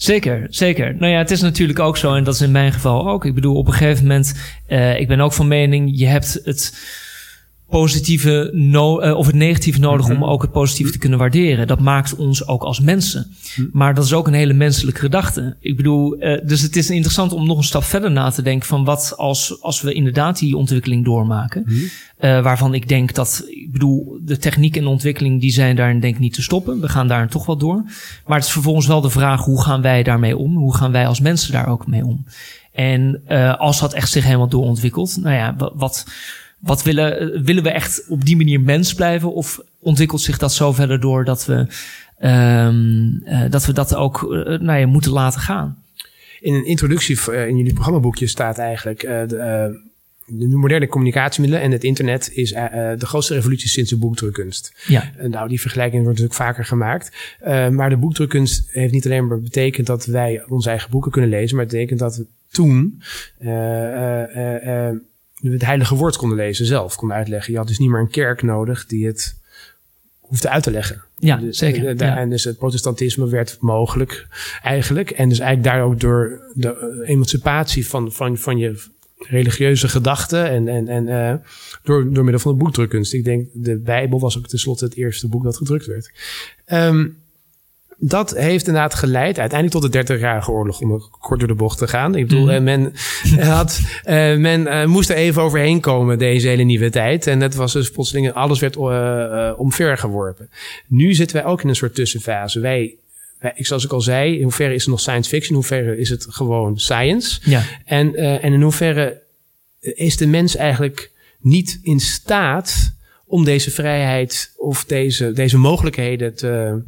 Zeker, 0.04 0.48
zeker. 0.50 0.96
Nou 1.00 1.12
ja, 1.12 1.18
het 1.18 1.32
is 1.32 1.42
natuurlijk 1.42 1.80
ook 1.80 1.98
zo, 1.98 2.14
en 2.14 2.24
dat 2.24 2.34
is 2.34 2.42
in 2.42 2.52
mijn 2.52 2.74
geval 2.74 3.10
ook. 3.10 3.26
Ik 3.26 3.36
bedoel, 3.36 3.56
op 3.56 3.68
een 3.68 3.74
gegeven 3.74 4.04
moment, 4.04 4.34
uh, 4.68 5.00
ik 5.00 5.08
ben 5.08 5.20
ook 5.20 5.34
van 5.34 5.48
mening, 5.48 5.92
je 5.94 6.06
hebt 6.06 6.40
het 6.44 6.78
positieve 7.70 8.50
no 8.54 9.02
uh, 9.02 9.18
of 9.18 9.26
het 9.26 9.36
negatieve 9.36 9.80
nodig 9.80 10.10
om 10.10 10.16
mhm. 10.16 10.24
ook 10.24 10.42
het 10.42 10.52
positieve 10.52 10.92
te 10.92 10.98
kunnen 10.98 11.20
waarderen. 11.20 11.68
Dat 11.68 11.80
maakt 11.80 12.16
ons 12.16 12.48
ook 12.48 12.64
als 12.64 12.80
mensen. 12.80 13.36
Mhm. 13.56 13.68
Maar 13.72 13.94
dat 13.94 14.06
is 14.06 14.14
ook 14.14 14.28
een 14.28 14.34
hele 14.34 14.54
menselijke 14.54 15.00
gedachte. 15.00 15.56
Ik 15.60 15.76
bedoel, 15.76 16.24
uh, 16.24 16.40
dus 16.44 16.62
het 16.62 16.76
is 16.76 16.90
interessant 16.90 17.34
om 17.34 17.48
nog 17.48 17.58
een 17.58 17.64
stap 17.64 17.84
verder 17.84 18.12
na 18.12 18.30
te 18.30 18.42
denken 18.42 18.68
van 18.68 18.84
wat 18.84 19.14
als, 19.18 19.62
als 19.62 19.82
we 19.82 19.94
inderdaad 19.94 20.40
die 20.40 20.58
ontwikkeling 20.58 21.06
doormaken. 21.06 21.64
Mm 21.66 21.90
uh, 22.24 22.44
waarvan 22.44 22.74
ik 22.74 22.88
denk 22.88 23.14
dat, 23.14 23.46
bedoel, 23.74 24.20
de 24.22 24.38
techniek 24.38 24.78
en 24.78 24.84
de 24.84 24.90
ontwikkeling 24.90 25.42
die 25.42 25.52
zijn 25.52 25.76
daar 25.76 26.02
denk 26.02 26.14
ik 26.14 26.20
niet 26.20 26.34
te 26.34 26.42
stoppen. 26.42 26.82
We 26.82 26.90
gaan 26.90 27.08
daar 27.08 27.30
toch 27.30 27.46
wel 27.46 27.58
door. 27.58 27.84
Maar 28.26 28.38
het 28.38 28.46
is 28.46 28.52
vervolgens 28.52 28.88
wel 28.88 29.02
de 29.02 29.10
vraag 29.10 29.46
hoe 29.46 29.62
gaan 29.62 29.82
wij 29.82 30.04
daarmee 30.04 30.38
om? 30.38 30.56
Hoe 30.56 30.76
gaan 30.76 30.92
wij 30.92 31.08
als 31.08 31.20
mensen 31.20 31.52
daar 31.52 31.68
ook 31.68 31.88
mee 31.88 32.06
om? 32.06 32.26
En 32.72 33.28
als 33.58 33.80
dat 33.80 33.94
echt 33.94 34.12
zich 34.12 34.24
helemaal 34.24 34.48
doorontwikkelt, 34.48 35.18
nou 35.22 35.36
ja, 35.36 35.56
wat 35.74 36.06
wat 36.64 36.84
willen, 36.84 37.44
willen 37.44 37.64
we 37.64 37.72
echt 37.72 38.06
op 38.08 38.26
die 38.26 38.38
manier 38.38 38.62
mens 38.62 38.94
blijven? 38.94 39.34
Of 39.34 39.62
ontwikkelt 39.80 40.22
zich 40.22 40.38
dat 40.38 40.54
zo 40.54 40.72
verder 40.72 41.00
door 41.00 41.26
dat 41.26 41.46
we, 41.46 41.68
um, 42.28 43.22
uh, 43.26 43.50
dat, 43.50 43.66
we 43.66 43.74
dat 43.74 43.96
ook 43.96 44.22
uh, 44.22 44.60
nou 44.60 44.80
ja, 44.80 44.88
moeten 44.88 45.12
laten 45.12 45.40
gaan? 45.40 45.78
In 46.42 46.54
een 46.54 46.66
introductie 46.66 47.18
uh, 47.30 47.48
in 47.48 47.58
jullie 47.58 47.74
programmaboekje 47.74 48.28
staat 48.28 48.58
eigenlijk 48.58 49.00
de, 49.00 49.80
de 50.26 50.48
moderne 50.48 50.88
communicatiemiddelen 50.88 51.66
en 51.66 51.72
het 51.72 51.84
internet 51.84 52.30
is 52.34 52.52
de 52.52 53.06
grootste 53.06 53.34
revolutie 53.34 53.70
sinds 53.70 53.90
de 53.90 53.98
boekdrukkunst. 53.98 54.84
Ja. 54.88 55.12
nou, 55.28 55.48
die 55.48 55.62
vergelijking 55.62 56.04
wordt 56.04 56.20
natuurlijk 56.20 56.50
vaker 56.50 56.66
gemaakt. 56.66 57.12
maar 57.72 57.90
de 57.90 57.98
boekdrukkunst 57.98 58.72
heeft 58.72 58.94
niet 58.94 59.06
alleen 59.06 59.28
maar 59.28 59.42
betekend 59.42 59.88
dat 59.88 60.06
wij 60.06 60.44
onze 60.48 60.70
eigen 60.70 60.90
boeken 60.90 61.12
kunnen 61.12 61.30
lezen, 61.30 61.56
maar 61.56 61.66
het 61.66 61.74
betekent 61.74 62.00
dat 62.00 62.16
we 62.16 62.26
toen 62.52 63.02
het 65.42 65.66
heilige 65.66 65.96
woord 65.96 66.18
konden 66.18 66.38
lezen 66.38 66.66
zelf, 66.66 66.96
konden 66.96 67.18
uitleggen. 67.18 67.52
Je 67.52 67.58
had 67.58 67.68
dus 67.68 67.80
niet 67.80 67.90
meer 67.90 68.00
een 68.00 68.10
kerk 68.10 68.42
nodig 68.42 68.86
die 68.86 69.06
het 69.06 69.42
hoefde 70.20 70.50
uit 70.50 70.64
te 70.64 70.72
leggen. 70.72 71.04
Ja, 71.18 71.38
dus, 71.38 71.58
zeker. 71.58 71.96
Ja. 71.98 72.18
En 72.18 72.30
dus 72.30 72.44
het 72.44 72.58
protestantisme 72.58 73.30
werd 73.30 73.58
mogelijk 73.60 74.28
eigenlijk. 74.62 75.12
En 75.12 75.30
dus 75.30 75.40
eigenlijk 75.40 75.76
daar 75.76 75.86
ook 75.86 76.00
door 76.00 76.42
de 76.54 77.04
emancipatie 77.06 77.88
van, 77.88 78.12
van, 78.12 78.38
van 78.38 78.58
je 78.58 78.84
religieuze 79.30 79.88
gedachten 79.88 80.50
en, 80.50 80.68
en, 80.68 80.88
en 80.88 81.08
uh, 81.08 81.34
door, 81.84 82.14
door 82.14 82.24
middel 82.24 82.42
van 82.42 82.52
de 82.52 82.64
boekdrukkunst. 82.64 83.14
Ik 83.14 83.24
denk, 83.24 83.48
de 83.54 83.78
Bijbel 83.78 84.20
was 84.20 84.38
ook 84.38 84.48
tenslotte 84.48 84.86
het 84.86 84.96
eerste 84.96 85.28
boek 85.28 85.44
dat 85.44 85.58
gedrukt 85.58 85.86
werd. 85.86 86.12
Um, 86.68 87.22
dat 88.06 88.32
heeft 88.38 88.68
inderdaad 88.68 88.94
geleid 88.94 89.40
uiteindelijk 89.40 89.82
tot 89.82 89.94
de 89.94 90.18
30-jarige 90.18 90.52
oorlog, 90.52 90.82
om 90.82 91.02
kort 91.20 91.40
door 91.40 91.48
de 91.48 91.56
bocht 91.56 91.78
te 91.78 91.88
gaan. 91.88 92.16
Ik 92.16 92.28
bedoel, 92.28 92.52
eh, 92.52 92.62
men, 92.62 92.94
had, 93.40 93.82
eh, 94.04 94.36
men 94.36 94.68
eh, 94.68 94.86
moest 94.86 95.10
er 95.10 95.16
even 95.16 95.42
overheen 95.42 95.80
komen, 95.80 96.18
deze 96.18 96.48
hele 96.48 96.64
nieuwe 96.64 96.90
tijd. 96.90 97.28
En 97.28 97.42
het 97.42 97.56
was 97.56 97.74
dus 97.74 97.92
plotseling, 97.92 98.34
alles 98.34 98.60
werd 98.60 98.78
omvergeworpen. 99.58 100.50
Nu 100.88 101.14
zitten 101.14 101.38
wij 101.38 101.46
ook 101.46 101.62
in 101.62 101.70
een 101.70 101.76
soort 101.76 101.96
tussenfase. 101.96 102.60
Wij, 102.60 102.96
ik- 103.56 103.66
zoals 103.66 103.86
ik 103.86 103.92
al 103.92 104.02
zei, 104.02 104.36
in 104.38 104.44
hoeverre 104.44 104.74
is 104.74 104.82
het 104.82 104.90
nog 104.90 105.00
science 105.00 105.30
fiction, 105.30 105.50
in 105.50 105.56
hoeverre 105.56 105.98
is 105.98 106.10
het 106.10 106.26
gewoon 106.30 106.80
science? 106.80 107.40
Ja, 107.44 107.64
En, 107.86 108.16
eh, 108.16 108.44
en 108.44 108.54
in 108.54 108.62
hoeverre 108.62 109.22
is 109.80 110.18
de 110.18 110.28
mens 110.28 110.56
eigenlijk 110.56 111.12
niet 111.40 111.80
in 111.82 112.00
staat 112.00 112.94
om 113.26 113.46
deze 113.46 113.72
vrijheid 113.72 114.54
of 114.58 114.86
deze, 114.86 115.32
deze 115.32 115.58
mogelijkheden 115.58 116.36
te, 116.36 116.82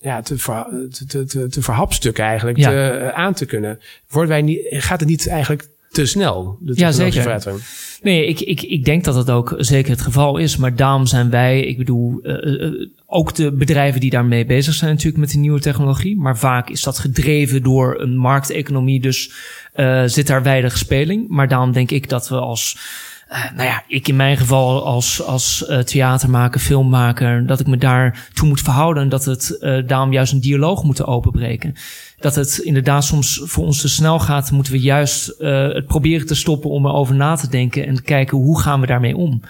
ja, 0.00 0.22
te, 0.22 0.38
ver, 0.38 0.66
te, 1.08 1.24
te, 1.24 1.48
te, 1.48 1.62
verhapstukken 1.62 2.24
eigenlijk, 2.24 2.58
Ja. 2.58 2.68
te, 2.70 2.88
eh, 2.98 3.08
aan 3.08 3.34
te 3.34 3.46
kunnen? 3.46 3.80
Worden 4.08 4.30
wij 4.30 4.42
niet, 4.42 4.60
gaat 4.70 5.00
het 5.00 5.08
niet 5.08 5.26
eigenlijk 5.26 5.68
te 5.92 6.06
snel? 6.06 6.56
De 6.60 6.72
Ja, 6.76 6.92
zeker. 6.92 7.42
Nee, 8.02 8.26
ik, 8.26 8.40
ik, 8.40 8.62
ik 8.62 8.84
denk 8.84 9.04
dat 9.04 9.14
dat 9.14 9.30
ook 9.30 9.54
zeker 9.58 9.90
het 9.90 10.00
geval 10.00 10.36
is. 10.36 10.56
Maar 10.56 10.76
daarom 10.76 11.06
zijn 11.06 11.30
wij, 11.30 11.60
ik 11.60 11.78
bedoel, 11.78 12.20
eh, 12.22 12.64
eh, 12.64 12.72
ook 13.06 13.34
de 13.34 13.52
bedrijven 13.52 14.00
die 14.00 14.10
daarmee 14.10 14.46
bezig 14.46 14.74
zijn 14.74 14.90
natuurlijk 14.90 15.18
met 15.18 15.30
die 15.30 15.38
nieuwe 15.38 15.60
technologie. 15.60 16.16
Maar 16.16 16.38
vaak 16.38 16.70
is 16.70 16.82
dat 16.82 16.98
gedreven 16.98 17.62
door 17.62 18.00
een 18.00 18.16
markteconomie, 18.16 19.00
dus 19.00 19.32
eh, 19.72 20.02
zit 20.06 20.26
daar 20.26 20.42
weinig 20.42 20.78
speling. 20.78 21.28
Maar 21.28 21.48
daarom 21.48 21.72
denk 21.72 21.90
ik 21.90 22.08
dat 22.08 22.28
we 22.28 22.36
als, 22.36 22.76
eh, 23.32 23.52
nou 23.54 23.68
ja, 23.68 23.84
ik 23.86 24.08
in 24.08 24.16
mijn 24.16 24.36
geval 24.36 24.86
als, 24.86 25.22
als 25.22 25.66
eh, 25.66 25.78
theatermaker, 25.78 26.60
filmmaker, 26.60 27.46
dat 27.46 27.60
ik 27.60 27.66
me 27.66 27.76
daar 27.76 28.28
toe 28.32 28.48
moet 28.48 28.60
verhouden. 28.60 29.02
En 29.02 29.08
dat 29.08 29.24
het 29.24 29.58
eh, 29.58 29.86
daarom 29.86 30.12
juist 30.12 30.32
een 30.32 30.40
dialoog 30.40 30.82
moeten 30.82 31.06
openbreken 31.06 31.74
dat 32.22 32.34
het 32.34 32.58
inderdaad 32.58 33.04
soms 33.04 33.40
voor 33.44 33.64
ons 33.64 33.80
te 33.80 33.88
snel 33.88 34.18
gaat, 34.18 34.50
moeten 34.50 34.72
we 34.72 34.80
juist 34.80 35.34
uh, 35.38 35.72
het 35.72 35.86
proberen 35.86 36.26
te 36.26 36.34
stoppen 36.34 36.70
om 36.70 36.86
erover 36.86 37.14
na 37.14 37.34
te 37.34 37.48
denken 37.48 37.86
en 37.86 38.02
kijken 38.02 38.38
hoe 38.38 38.60
gaan 38.60 38.80
we 38.80 38.86
daarmee 38.86 39.16
om. 39.16 39.40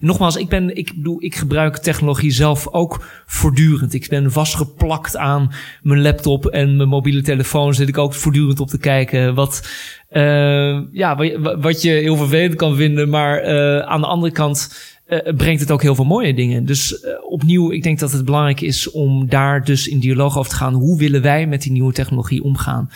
En 0.00 0.06
nogmaals, 0.06 0.36
ik 0.36 0.48
ben, 0.48 0.76
ik 0.76 0.92
bedoel, 0.94 1.22
ik 1.22 1.34
gebruik 1.34 1.76
technologie 1.76 2.30
zelf 2.30 2.68
ook 2.68 3.22
voortdurend. 3.26 3.94
Ik 3.94 4.08
ben 4.08 4.32
vastgeplakt 4.32 5.16
aan 5.16 5.52
mijn 5.82 6.02
laptop 6.02 6.46
en 6.46 6.76
mijn 6.76 6.88
mobiele 6.88 7.22
telefoon 7.22 7.74
zit 7.74 7.88
ik 7.88 7.98
ook 7.98 8.14
voortdurend 8.14 8.60
op 8.60 8.68
te 8.68 8.78
kijken 8.78 9.34
wat, 9.34 9.68
uh, 10.10 10.80
ja, 10.92 11.16
wat 11.58 11.82
je 11.82 11.90
heel 11.90 12.16
vervelend 12.16 12.54
kan 12.54 12.76
vinden, 12.76 13.08
maar 13.08 13.44
uh, 13.44 13.78
aan 13.78 14.00
de 14.00 14.06
andere 14.06 14.32
kant 14.32 14.88
uh, 15.10 15.34
brengt 15.36 15.60
het 15.60 15.70
ook 15.70 15.82
heel 15.82 15.94
veel 15.94 16.04
mooie 16.04 16.34
dingen. 16.34 16.64
Dus 16.64 16.92
uh, 16.92 17.10
opnieuw, 17.28 17.72
ik 17.72 17.82
denk 17.82 17.98
dat 17.98 18.12
het 18.12 18.24
belangrijk 18.24 18.60
is 18.60 18.90
om 18.90 19.28
daar 19.28 19.64
dus 19.64 19.88
in 19.88 19.98
dialoog 19.98 20.38
over 20.38 20.50
te 20.50 20.56
gaan. 20.56 20.74
Hoe 20.74 20.98
willen 20.98 21.22
wij 21.22 21.46
met 21.46 21.62
die 21.62 21.72
nieuwe 21.72 21.92
technologie 21.92 22.42
omgaan 22.42 22.90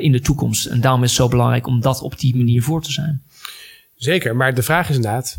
in 0.00 0.12
de 0.12 0.20
toekomst? 0.20 0.66
En 0.66 0.80
daarom 0.80 1.02
is 1.02 1.08
het 1.08 1.18
zo 1.18 1.28
belangrijk 1.28 1.66
om 1.66 1.80
dat 1.80 2.02
op 2.02 2.18
die 2.18 2.36
manier 2.36 2.62
voor 2.62 2.82
te 2.82 2.92
zijn. 2.92 3.22
Zeker, 3.94 4.36
maar 4.36 4.54
de 4.54 4.62
vraag 4.62 4.88
is 4.88 4.96
inderdaad, 4.96 5.38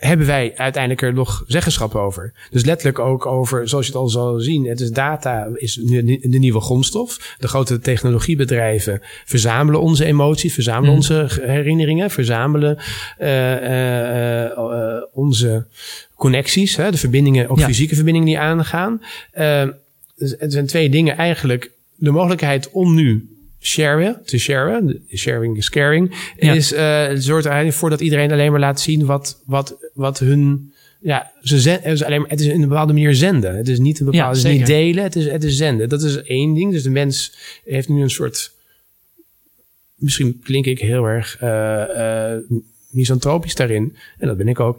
hebben 0.00 0.26
wij 0.26 0.52
uiteindelijk 0.56 1.02
er 1.02 1.14
nog 1.14 1.44
zeggenschap 1.46 1.94
over? 1.94 2.32
Dus 2.50 2.64
letterlijk 2.64 2.98
ook 2.98 3.26
over, 3.26 3.68
zoals 3.68 3.86
je 3.86 3.92
het 3.92 4.00
al 4.00 4.08
zal 4.08 4.40
zien, 4.40 4.66
het 4.66 4.80
is 4.80 4.90
data 4.90 5.48
is 5.54 5.76
nu 5.76 6.18
de 6.22 6.38
nieuwe 6.38 6.60
grondstof. 6.60 7.36
De 7.38 7.48
grote 7.48 7.78
technologiebedrijven 7.78 9.00
verzamelen 9.24 9.80
onze 9.80 10.04
emoties, 10.04 10.54
verzamelen 10.54 10.90
mm. 10.90 10.96
onze 10.96 11.26
herinneringen, 11.42 12.10
verzamelen 12.10 12.78
uh, 13.20 13.62
uh, 13.62 15.02
onze 15.12 15.66
connecties, 16.16 16.76
hè, 16.76 16.90
de 16.90 16.96
verbindingen, 16.96 17.48
ook 17.48 17.58
ja. 17.58 17.66
fysieke 17.66 17.94
verbindingen 17.94 18.28
die 18.28 18.38
aangaan. 18.38 19.00
dus 20.16 20.34
het 20.38 20.52
zijn 20.52 20.66
twee 20.66 20.90
dingen 20.90 21.16
eigenlijk. 21.16 21.70
De 21.94 22.10
mogelijkheid 22.10 22.70
om 22.70 22.94
nu 22.94 23.28
sharen, 23.60 24.20
te 24.24 24.38
sharen, 24.38 25.06
sharing 25.14 25.56
is 25.56 25.70
caring, 25.70 26.32
ja. 26.38 26.52
is 26.52 26.72
uh, 26.72 27.08
zorgt 27.14 27.44
er 27.44 27.50
eigenlijk 27.50 27.80
voor 27.80 27.90
dat 27.90 28.00
iedereen 28.00 28.32
alleen 28.32 28.50
maar 28.50 28.60
laat 28.60 28.80
zien 28.80 29.06
wat, 29.06 29.42
wat, 29.46 29.76
wat 29.94 30.18
hun, 30.18 30.72
ja, 31.00 31.32
ze 31.42 31.70
het 31.70 31.84
is 31.84 32.04
alleen 32.04 32.20
maar, 32.20 32.30
het 32.30 32.40
is 32.40 32.46
in 32.46 32.62
een 32.62 32.68
bepaalde 32.68 32.92
manier 32.92 33.14
zenden. 33.14 33.56
Het 33.56 33.68
is 33.68 33.78
niet 33.78 33.98
een 33.98 34.04
bepaalde, 34.04 34.38
ja, 34.38 34.42
het 34.42 34.52
is 34.52 34.58
niet 34.58 34.66
delen, 34.66 35.02
het 35.02 35.16
is, 35.16 35.26
het 35.26 35.44
is 35.44 35.56
zenden. 35.56 35.88
Dat 35.88 36.02
is 36.02 36.22
één 36.22 36.54
ding. 36.54 36.72
Dus 36.72 36.82
de 36.82 36.90
mens 36.90 37.34
heeft 37.64 37.88
nu 37.88 38.02
een 38.02 38.10
soort, 38.10 38.52
misschien 39.94 40.40
klink 40.44 40.66
ik 40.66 40.78
heel 40.78 41.04
erg 41.04 41.40
uh, 41.42 41.48
uh, 41.48 42.58
misantropisch 42.90 43.54
daarin, 43.54 43.96
en 44.18 44.26
dat 44.26 44.36
ben 44.36 44.48
ik 44.48 44.60
ook, 44.60 44.78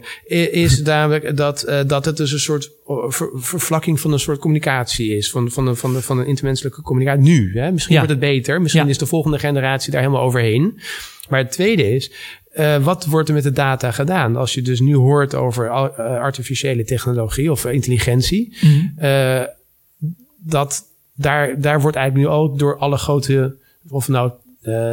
is 0.50 0.80
namelijk 0.82 1.36
dat, 1.36 1.68
uh, 1.68 1.80
dat 1.86 2.04
het 2.04 2.16
dus 2.16 2.32
een 2.32 2.40
soort 2.40 2.70
ver, 3.08 3.30
vervlakking 3.34 4.00
van 4.00 4.12
een 4.12 4.18
soort 4.18 4.38
communicatie 4.38 5.16
is, 5.16 5.30
van, 5.30 5.50
van, 5.50 5.66
een, 5.66 5.76
van, 5.76 5.92
de, 5.92 6.02
van 6.02 6.18
een 6.18 6.26
intermenselijke 6.26 6.82
communicatie. 6.82 7.22
Nu, 7.22 7.58
hè? 7.58 7.72
misschien 7.72 7.94
ja. 7.94 8.00
wordt 8.00 8.20
het 8.20 8.30
beter, 8.30 8.60
misschien 8.60 8.84
ja. 8.84 8.90
is 8.90 8.98
de 8.98 9.06
volgende 9.06 9.38
generatie 9.38 9.92
daar 9.92 10.00
helemaal 10.00 10.22
overheen. 10.22 10.80
Maar 11.28 11.38
het 11.38 11.52
tweede 11.52 11.94
is, 11.94 12.12
uh, 12.54 12.84
wat 12.84 13.06
wordt 13.06 13.28
er 13.28 13.34
met 13.34 13.42
de 13.42 13.52
data 13.52 13.90
gedaan? 13.90 14.36
Als 14.36 14.54
je 14.54 14.62
dus 14.62 14.80
nu 14.80 14.94
hoort 14.94 15.34
over 15.34 15.66
uh, 15.66 15.72
artificiële 15.98 16.84
technologie 16.84 17.50
of 17.50 17.64
intelligentie, 17.64 18.56
mm. 18.60 18.94
uh, 19.02 19.42
dat 20.38 20.84
daar, 21.14 21.60
daar 21.60 21.80
wordt 21.80 21.96
eigenlijk 21.96 22.28
nu 22.28 22.34
ook 22.34 22.58
door 22.58 22.78
alle 22.78 22.96
grote, 22.96 23.56
of 23.88 24.08
nou 24.08 24.32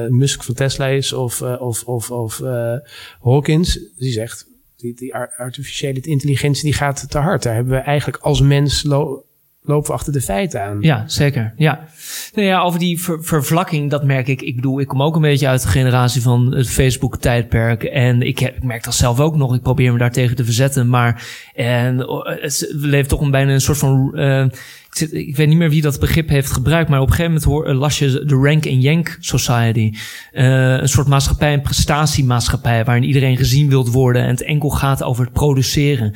Musk 0.09 0.43
van 0.43 0.55
Tesla 0.55 0.87
is 0.87 1.13
of, 1.13 1.41
uh, 1.41 1.61
of, 1.61 1.83
of, 1.83 2.11
of 2.11 2.39
uh, 2.39 2.73
Hawkins, 3.21 3.79
die 3.97 4.11
zegt, 4.11 4.47
die, 4.77 4.93
die 4.93 5.15
artificiële 5.15 5.99
intelligentie 5.99 6.63
die 6.63 6.73
gaat 6.73 7.09
te 7.09 7.17
hard. 7.17 7.43
Daar 7.43 7.55
hebben 7.55 7.73
we 7.73 7.79
eigenlijk 7.79 8.23
als 8.23 8.41
mens 8.41 8.83
lo 8.83 9.23
lopen 9.61 9.87
we 9.87 9.93
achter 9.93 10.13
de 10.13 10.21
feiten 10.21 10.63
aan. 10.63 10.77
Ja, 10.81 11.03
zeker. 11.07 11.53
Ja. 11.57 11.87
Nou 12.33 12.47
ja, 12.47 12.61
over 12.61 12.79
die 12.79 13.01
ver 13.01 13.23
vervlakking, 13.23 13.89
dat 13.89 14.03
merk 14.03 14.27
ik. 14.27 14.41
Ik 14.41 14.55
bedoel, 14.55 14.79
ik 14.79 14.87
kom 14.87 15.01
ook 15.01 15.15
een 15.15 15.21
beetje 15.21 15.47
uit 15.47 15.61
de 15.61 15.67
generatie 15.67 16.21
van 16.21 16.55
het 16.55 16.69
Facebook-tijdperk. 16.69 17.83
En 17.83 18.21
ik, 18.21 18.39
heb, 18.39 18.55
ik 18.55 18.63
merk 18.63 18.83
dat 18.83 18.93
zelf 18.93 19.19
ook 19.19 19.35
nog. 19.35 19.55
Ik 19.55 19.61
probeer 19.61 19.91
me 19.91 19.97
daartegen 19.97 20.35
te 20.35 20.45
verzetten. 20.45 20.89
Maar 20.89 21.27
en, 21.53 21.97
het 22.23 22.67
leeft 22.69 23.09
toch 23.09 23.21
een 23.21 23.31
bijna 23.31 23.53
een 23.53 23.61
soort 23.61 23.77
van... 23.77 24.11
Uh, 24.13 24.45
ik, 24.89 24.95
zit, 24.95 25.13
ik, 25.13 25.35
weet 25.35 25.47
niet 25.47 25.57
meer 25.57 25.69
wie 25.69 25.81
dat 25.81 25.99
begrip 25.99 26.29
heeft 26.29 26.51
gebruikt, 26.51 26.89
maar 26.89 26.99
op 26.99 27.07
een 27.07 27.13
gegeven 27.13 27.31
moment 27.31 27.51
hoor, 27.51 27.73
las 27.73 27.99
je 27.99 28.25
de 28.25 28.35
Rank 28.35 28.67
and 28.67 28.83
Yank 28.83 29.17
Society. 29.19 29.93
Uh, 30.33 30.77
een 30.77 30.89
soort 30.89 31.07
maatschappij, 31.07 31.53
een 31.53 31.61
prestatiemaatschappij, 31.61 32.83
waarin 32.85 33.03
iedereen 33.03 33.37
gezien 33.37 33.69
wilt 33.69 33.91
worden 33.91 34.21
en 34.21 34.29
het 34.29 34.43
enkel 34.43 34.69
gaat 34.69 35.03
over 35.03 35.23
het 35.23 35.33
produceren. 35.33 36.13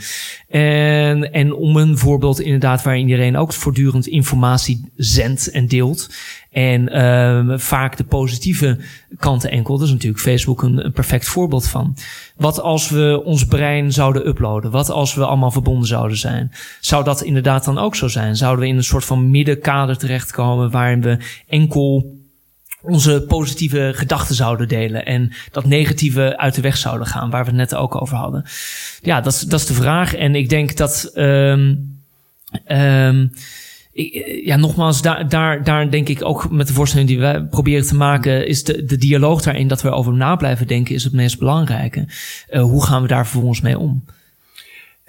En, 0.50 1.34
en 1.34 1.54
om 1.54 1.78
een 1.78 1.98
voorbeeld 1.98 2.40
inderdaad 2.40 2.84
waarin 2.84 3.04
iedereen 3.10 3.38
ook 3.38 3.54
voortdurend 3.54 4.08
informatie 4.08 4.92
zendt 4.96 5.52
en 5.52 5.68
deelt. 5.68 6.10
En 6.54 6.96
uh, 6.96 7.58
vaak 7.58 7.98
de 7.98 8.04
positieve 8.04 8.80
kanten 9.18 9.52
enkel. 9.52 9.78
Dat 9.78 9.88
is 9.88 9.94
natuurlijk 9.94 10.22
Facebook 10.22 10.64
een, 10.64 10.92
perfect 10.94 11.28
voorbeeld 11.28 11.68
van. 11.68 11.98
Wat 12.36 12.60
als 12.62 12.90
we 12.90 13.22
ons 13.26 13.46
brein 13.46 13.92
zouden 13.92 14.28
uploaden? 14.28 14.72
Wat 14.72 14.90
als 14.90 15.14
we 15.14 15.26
allemaal 15.26 15.52
verbonden 15.52 15.88
zouden 15.88 16.18
zijn? 16.18 16.52
Zou 16.80 17.04
dat 17.04 17.22
inderdaad 17.22 17.66
dan 17.66 17.78
ook 17.78 17.96
zo 17.96 18.08
zijn? 18.08 18.36
Zouden 18.36 18.64
we 18.64 18.72
in 18.72 18.78
een 18.78 18.84
soort 18.84 19.06
van 19.06 19.32
middenkader 19.32 19.98
terechtkomen 19.98 20.72
waarin 20.72 21.02
we 21.02 21.18
enkel 21.48 22.18
onze 22.82 23.26
positieve 23.28 23.92
gedachten 23.96 24.36
zouden 24.36 24.68
delen 24.68 25.06
en 25.06 25.34
dat 25.52 25.66
negatieve 25.66 26.38
uit 26.38 26.56
de 26.56 26.62
weg 26.62 26.78
zouden 26.78 27.08
gaan, 27.08 27.30
waar 27.30 27.44
we 27.44 27.50
het 27.50 27.60
net 27.60 27.76
ook 27.76 28.02
over 28.02 28.18
hadden. 28.18 28.46
Ja, 29.02 29.22
dat 29.22 29.34
is, 29.34 29.40
dat 29.40 29.60
is 29.60 29.66
de 29.66 29.74
vraag. 29.74 30.16
En 30.16 30.36
ik 30.36 30.50
denk 30.50 30.78
dat. 30.78 31.12
Um, 31.16 31.92
um, 32.68 33.32
ik, 33.94 34.42
ja, 34.46 34.56
nogmaals, 34.56 35.02
daar, 35.02 35.30
daar, 35.30 35.64
daar 35.64 35.92
denk 35.92 36.10
ik 36.10 36.26
ook 36.26 36.52
met 36.52 36.68
de 36.68 36.74
voorstelling 36.74 37.10
die 37.10 37.20
wij 37.20 37.44
proberen 37.46 37.88
te 37.88 37.96
maken, 37.96 38.48
is 38.48 38.64
de, 38.64 38.86
de 38.86 38.98
dialoog 38.98 39.42
daarin 39.42 39.68
dat 39.68 39.82
we 39.82 39.90
over 39.90 40.14
na 40.14 40.36
blijven 40.36 40.68
denken, 40.68 40.96
is 40.96 41.04
het 41.04 41.14
meest 41.14 41.40
belangrijke. 41.40 42.08
Uh, 42.50 42.62
hoe 42.62 42.86
gaan 42.86 43.02
we 43.02 43.08
daar 43.08 43.28
vervolgens 43.28 43.62
mee 43.62 43.80
om? 43.80 44.04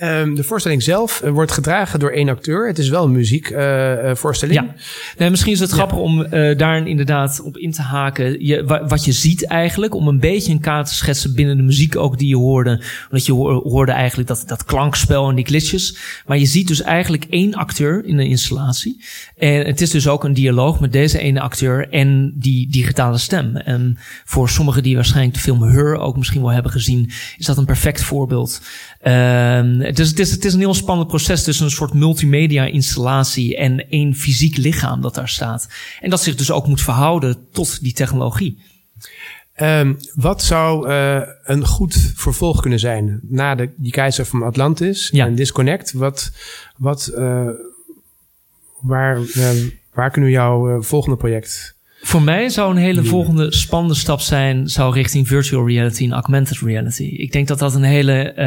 Um, 0.02 0.34
de 0.34 0.44
voorstelling 0.44 0.82
zelf 0.82 1.22
uh, 1.24 1.30
wordt 1.30 1.52
gedragen 1.52 2.00
door 2.00 2.10
één 2.10 2.28
acteur. 2.28 2.66
Het 2.66 2.78
is 2.78 2.88
wel 2.88 3.04
een 3.04 3.12
muziekvoorstelling. 3.12 4.60
Uh, 4.60 4.66
ja. 4.66 4.74
Nee, 5.18 5.30
misschien 5.30 5.52
is 5.52 5.60
het 5.60 5.70
ja. 5.70 5.76
grappig 5.76 5.98
om 5.98 6.20
uh, 6.20 6.56
daar 6.56 6.88
inderdaad 6.88 7.40
op 7.44 7.56
in 7.56 7.72
te 7.72 7.82
haken. 7.82 8.44
Je, 8.46 8.82
wat 8.88 9.04
je 9.04 9.12
ziet 9.12 9.46
eigenlijk, 9.46 9.94
om 9.94 10.08
een 10.08 10.20
beetje 10.20 10.52
een 10.52 10.60
kaart 10.60 10.88
te 10.88 10.94
schetsen 10.94 11.34
binnen 11.34 11.56
de 11.56 11.62
muziek 11.62 11.96
ook 11.96 12.18
die 12.18 12.28
je 12.28 12.36
hoorde. 12.36 12.82
Want 13.10 13.26
je 13.26 13.32
hoorde 13.32 13.92
eigenlijk 13.92 14.28
dat, 14.28 14.44
dat 14.46 14.64
klankspel 14.64 15.28
en 15.28 15.34
die 15.34 15.46
glitches. 15.46 15.96
Maar 16.26 16.38
je 16.38 16.46
ziet 16.46 16.68
dus 16.68 16.82
eigenlijk 16.82 17.24
één 17.30 17.54
acteur 17.54 18.04
in 18.04 18.16
de 18.16 18.28
installatie. 18.28 19.04
En 19.36 19.66
het 19.66 19.80
is 19.80 19.90
dus 19.90 20.08
ook 20.08 20.24
een 20.24 20.34
dialoog 20.34 20.80
met 20.80 20.92
deze 20.92 21.18
ene 21.18 21.40
acteur 21.40 21.88
en 21.88 22.32
die 22.36 22.70
digitale 22.70 23.18
stem. 23.18 23.56
En 23.56 23.98
voor 24.24 24.48
sommigen 24.48 24.82
die 24.82 24.94
waarschijnlijk 24.94 25.34
de 25.34 25.40
film 25.40 25.62
Her 25.62 25.96
ook 25.96 26.16
misschien 26.16 26.42
wel 26.42 26.52
hebben 26.52 26.72
gezien, 26.72 27.10
is 27.38 27.46
dat 27.46 27.56
een 27.56 27.64
perfect 27.64 28.02
voorbeeld. 28.02 28.60
Um, 29.06 29.82
dus 29.92 30.08
het 30.08 30.18
is, 30.18 30.30
het 30.30 30.44
is 30.44 30.52
een 30.52 30.58
heel 30.58 30.74
spannend 30.74 31.08
proces 31.08 31.44
tussen 31.44 31.64
een 31.64 31.70
soort 31.70 31.94
multimedia 31.94 32.64
installatie 32.64 33.56
en 33.56 33.88
één 33.88 34.14
fysiek 34.14 34.56
lichaam 34.56 35.00
dat 35.00 35.14
daar 35.14 35.28
staat. 35.28 35.68
En 36.00 36.10
dat 36.10 36.22
zich 36.22 36.34
dus 36.34 36.50
ook 36.50 36.66
moet 36.66 36.82
verhouden 36.82 37.46
tot 37.52 37.82
die 37.82 37.92
technologie. 37.92 38.58
Um, 39.60 39.96
wat 40.14 40.42
zou 40.42 40.88
uh, 40.88 41.20
een 41.42 41.66
goed 41.66 42.12
vervolg 42.14 42.60
kunnen 42.60 42.78
zijn 42.78 43.20
na 43.22 43.54
de, 43.54 43.70
die 43.76 43.92
keizer 43.92 44.26
van 44.26 44.42
Atlantis 44.42 45.08
ja. 45.12 45.26
en 45.26 45.34
Disconnect? 45.34 45.92
Wat, 45.92 46.32
wat, 46.76 47.12
uh, 47.16 47.48
waar, 48.80 49.20
uh, 49.20 49.50
waar 49.92 50.10
kunnen 50.10 50.30
we 50.30 50.36
jouw 50.36 50.82
volgende 50.82 51.16
project 51.16 51.73
voor 52.06 52.22
mij 52.22 52.48
zou 52.48 52.70
een 52.70 52.76
hele 52.76 53.04
volgende 53.04 53.54
spannende 53.54 53.94
stap 53.94 54.20
zijn, 54.20 54.68
zou 54.68 54.94
richting 54.94 55.28
virtual 55.28 55.68
reality 55.68 56.04
en 56.04 56.12
augmented 56.12 56.58
reality. 56.58 57.02
Ik 57.02 57.32
denk 57.32 57.48
dat 57.48 57.58
dat 57.58 57.74
een 57.74 57.82
hele, 57.82 58.32
uh, 58.32 58.44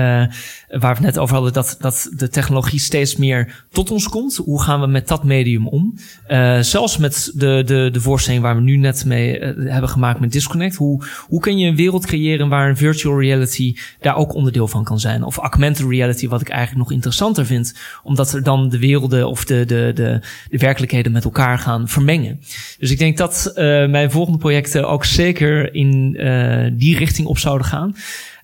waar 0.80 0.80
we 0.80 0.88
het 0.88 1.00
net 1.00 1.18
over 1.18 1.36
hadden, 1.36 1.54
dat, 1.54 1.76
dat 1.80 2.10
de 2.16 2.30
technologie 2.30 2.80
steeds 2.80 3.16
meer 3.16 3.66
tot 3.72 3.92
ons 3.92 4.10
komt. 4.10 4.36
Hoe 4.36 4.62
gaan 4.62 4.82
we 4.82 4.88
met 4.88 5.08
dat 5.08 5.24
medium 5.24 5.68
om? 5.68 5.98
Uh, 6.28 6.60
zelfs 6.60 6.98
met 6.98 7.32
de, 7.36 7.64
de, 7.66 7.90
de 7.92 8.02
voorstelling 8.02 8.42
waar 8.44 8.56
we 8.56 8.62
nu 8.62 8.78
net 8.78 9.06
mee 9.06 9.40
uh, 9.40 9.72
hebben 9.72 9.90
gemaakt 9.90 10.20
met 10.20 10.32
Disconnect. 10.32 10.76
Hoe, 10.76 11.04
hoe 11.28 11.40
kun 11.40 11.58
je 11.58 11.68
een 11.68 11.76
wereld 11.76 12.06
creëren 12.06 12.50
waar 12.50 12.70
een 12.70 12.78
virtual 12.78 13.22
reality 13.22 13.76
daar 14.02 14.16
ook 14.16 14.34
onderdeel 14.34 14.68
van 14.68 14.84
kan 14.84 15.00
zijn? 15.00 15.24
Of 15.24 15.38
augmented 15.38 15.90
reality, 15.90 16.28
wat 16.28 16.42
ik 16.42 16.50
eigenlijk 16.50 16.80
nog 16.80 16.92
interessanter 16.92 17.46
vind, 17.46 17.74
omdat 18.04 18.34
er 18.34 18.44
dan 18.44 18.70
de 18.70 18.80
werelden 18.80 19.28
of 19.28 19.46
de, 19.46 19.66
de, 19.66 19.92
de, 19.96 20.20
de 20.50 20.58
werkelijkheden 20.58 21.12
met 21.12 21.24
elkaar 21.24 21.60
gaan 21.60 21.88
vermengen. 21.88 22.40
Dus 22.80 22.92
ik 22.92 22.98
denk 22.98 23.18
dat 23.18 23.47
uh, 23.56 23.90
mijn 23.90 24.12
volgende 24.12 24.40
projecten 24.40 24.88
ook 24.90 25.06
zeker 25.06 25.74
in 25.74 26.16
uh, 26.18 26.66
die 26.74 26.98
richting 26.98 27.28
op 27.28 27.38
zouden 27.38 27.68
gaan. 27.68 27.96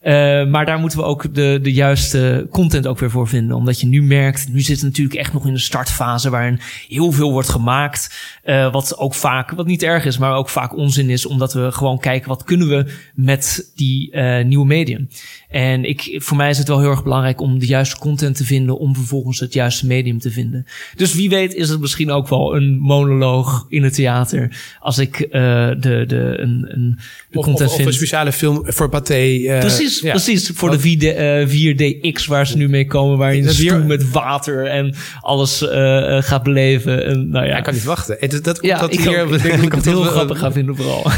Uh, 0.03 0.45
maar 0.45 0.65
daar 0.65 0.79
moeten 0.79 0.99
we 0.99 1.05
ook 1.05 1.35
de, 1.35 1.59
de 1.61 1.73
juiste 1.73 2.47
content 2.51 2.87
ook 2.87 2.99
weer 2.99 3.09
voor 3.09 3.27
vinden. 3.27 3.55
Omdat 3.55 3.79
je 3.79 3.87
nu 3.87 4.03
merkt, 4.03 4.53
nu 4.53 4.61
zit 4.61 4.75
het 4.75 4.85
natuurlijk 4.85 5.15
echt 5.15 5.33
nog 5.33 5.45
in 5.45 5.53
de 5.53 5.59
startfase 5.59 6.29
waarin 6.29 6.59
heel 6.87 7.11
veel 7.11 7.31
wordt 7.31 7.49
gemaakt. 7.49 8.15
Uh, 8.45 8.71
wat 8.71 8.97
ook 8.97 9.13
vaak, 9.13 9.51
wat 9.51 9.65
niet 9.65 9.83
erg 9.83 10.05
is, 10.05 10.17
maar 10.17 10.35
ook 10.35 10.49
vaak 10.49 10.77
onzin 10.77 11.09
is. 11.09 11.25
Omdat 11.25 11.53
we 11.53 11.71
gewoon 11.71 11.99
kijken, 11.99 12.29
wat 12.29 12.43
kunnen 12.43 12.67
we 12.67 12.91
met 13.13 13.71
die 13.75 14.11
uh, 14.11 14.43
nieuwe 14.43 14.65
medium? 14.65 15.09
En 15.49 15.83
ik, 15.83 16.15
voor 16.17 16.37
mij 16.37 16.49
is 16.49 16.57
het 16.57 16.67
wel 16.67 16.79
heel 16.79 16.89
erg 16.89 17.03
belangrijk 17.03 17.41
om 17.41 17.59
de 17.59 17.67
juiste 17.67 17.97
content 17.97 18.35
te 18.35 18.45
vinden, 18.45 18.77
om 18.77 18.95
vervolgens 18.95 19.39
het 19.39 19.53
juiste 19.53 19.87
medium 19.87 20.19
te 20.19 20.31
vinden. 20.31 20.65
Dus 20.95 21.13
wie 21.13 21.29
weet 21.29 21.53
is 21.53 21.69
het 21.69 21.79
misschien 21.79 22.11
ook 22.11 22.27
wel 22.27 22.55
een 22.55 22.77
monoloog 22.79 23.65
in 23.69 23.83
het 23.83 23.93
theater, 23.93 24.57
als 24.79 24.97
ik 24.97 25.17
de, 25.17 26.03
de, 26.07 26.35
een, 26.37 26.65
een 26.67 26.99
de 27.29 27.37
of, 27.37 27.45
content 27.45 27.69
of, 27.69 27.75
vind. 27.75 27.87
Of 27.87 27.93
een 27.93 27.99
speciale 27.99 28.31
film 28.31 28.61
voor 28.65 28.89
Pathé. 28.89 29.23
Uh, 29.23 29.61
precies, 30.01 30.23
ja. 30.23 30.33
precies. 30.33 30.57
Voor 30.59 30.71
de 30.71 30.79
4D, 30.79 31.03
uh, 31.51 32.15
4DX 32.15 32.25
waar 32.27 32.47
ze 32.47 32.57
nu 32.57 32.69
mee 32.69 32.85
komen, 32.85 33.17
waar 33.17 33.35
je 33.35 33.41
een 33.41 33.53
stoel 33.53 33.83
met 33.83 34.11
water 34.11 34.65
en 34.65 34.95
alles 35.21 35.61
uh, 35.61 36.21
gaat 36.21 36.43
beleven. 36.43 37.05
En, 37.05 37.29
nou 37.29 37.45
ja. 37.45 37.57
ik 37.57 37.63
kan 37.63 37.73
niet 37.73 37.83
wachten. 37.83 38.17
Dat, 38.29 38.43
dat, 38.43 38.57
ja, 38.61 38.79
dat 38.79 38.93
ik, 38.93 38.99
hier, 38.99 39.21
ook, 39.21 39.33
ik 39.33 39.41
denk 39.41 39.55
dat 39.55 39.65
ik 39.65 39.71
het 39.71 39.85
heel 39.95 40.03
grappig 40.03 40.39
ga 40.39 40.51
vinden 40.51 40.75
vooral. 40.75 41.11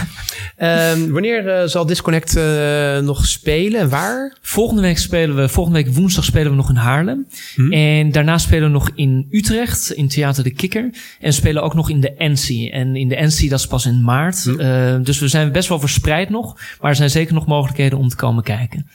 Um, 0.57 1.11
wanneer 1.11 1.45
uh, 1.45 1.67
zal 1.67 1.85
Disconnect 1.85 2.37
uh, 2.37 2.99
nog 2.99 3.25
spelen 3.25 3.79
en 3.79 3.89
waar? 3.89 4.37
Volgende 4.41 4.81
week 4.81 4.97
spelen 4.97 5.35
we, 5.35 5.49
volgende 5.49 5.83
week 5.83 5.93
woensdag 5.93 6.23
spelen 6.23 6.49
we 6.49 6.57
nog 6.57 6.69
in 6.69 6.75
Haarlem. 6.75 7.27
Hmm. 7.55 7.71
En 7.71 8.11
daarna 8.11 8.37
spelen 8.37 8.63
we 8.63 8.69
nog 8.73 8.91
in 8.95 9.27
Utrecht, 9.31 9.91
in 9.91 10.07
Theater 10.07 10.43
de 10.43 10.53
Kikker. 10.53 10.89
En 11.19 11.33
spelen 11.33 11.63
ook 11.63 11.73
nog 11.73 11.89
in 11.89 11.99
de 11.99 12.13
NC. 12.17 12.71
En 12.71 12.95
in 12.95 13.07
de 13.07 13.15
NC, 13.15 13.49
dat 13.49 13.59
is 13.59 13.67
pas 13.67 13.85
in 13.85 14.03
maart. 14.03 14.43
Hmm. 14.43 14.59
Uh, 14.59 14.95
dus 15.03 15.19
we 15.19 15.27
zijn 15.27 15.51
best 15.51 15.69
wel 15.69 15.79
verspreid 15.79 16.29
nog. 16.29 16.53
Maar 16.81 16.89
er 16.89 16.95
zijn 16.95 17.09
zeker 17.09 17.33
nog 17.33 17.45
mogelijkheden 17.45 17.97
om 17.97 18.09
te 18.09 18.15
komen 18.15 18.43
kijken. 18.43 18.87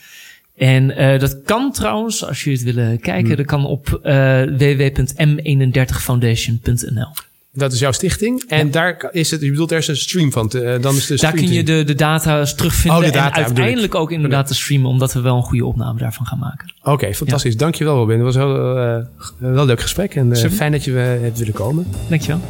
En 0.57 0.91
uh, 0.91 1.19
dat 1.19 1.43
kan 1.43 1.73
trouwens, 1.73 2.27
als 2.27 2.45
jullie 2.45 2.59
het 2.59 2.75
willen 2.75 3.01
kijken, 3.01 3.27
hmm. 3.27 3.37
dat 3.37 3.47
kan 3.47 3.67
op 3.67 4.01
uh, 4.05 4.43
www.m31foundation.nl. 4.43 7.09
Dat 7.53 7.73
is 7.73 7.79
jouw 7.79 7.93
stichting. 7.93 8.45
En 8.49 8.67
ja. 8.67 8.73
daar 8.73 9.09
is 9.11 9.31
het, 9.31 9.41
je 9.41 9.51
bedoelt, 9.51 9.71
er 9.71 9.79
is 9.79 9.89
een 9.89 9.97
stream 9.97 10.33
van. 10.33 10.49
Te, 10.49 10.79
dan 10.81 10.97
is 10.97 11.07
de 11.07 11.17
daar 11.17 11.33
kun 11.33 11.53
je 11.53 11.63
de, 11.63 11.85
de 11.85 11.95
data 11.95 12.45
terugvinden. 12.45 13.01
Oh, 13.01 13.07
de 13.07 13.13
data, 13.13 13.37
en 13.37 13.45
uiteindelijk 13.45 13.95
ook 13.95 14.11
inderdaad 14.11 14.47
te 14.47 14.55
streamen, 14.55 14.91
omdat 14.91 15.13
we 15.13 15.21
wel 15.21 15.37
een 15.37 15.43
goede 15.43 15.65
opname 15.65 15.99
daarvan 15.99 16.27
gaan 16.27 16.39
maken. 16.39 16.73
Oké, 16.81 16.91
okay, 16.91 17.15
fantastisch. 17.15 17.53
Ja. 17.53 17.59
Dankjewel, 17.59 17.97
Robin. 17.97 18.17
Dat 18.17 18.27
was 18.27 18.37
wel, 18.37 18.51
uh, 18.51 19.05
wel 19.39 19.59
een 19.59 19.67
leuk 19.67 19.81
gesprek. 19.81 20.15
En 20.15 20.31
uh, 20.31 20.51
fijn 20.51 20.73
dat 20.73 20.85
je 20.85 20.91
hebt 20.93 21.39
willen 21.39 21.55
komen. 21.55 21.87
Dankjewel. 22.09 22.41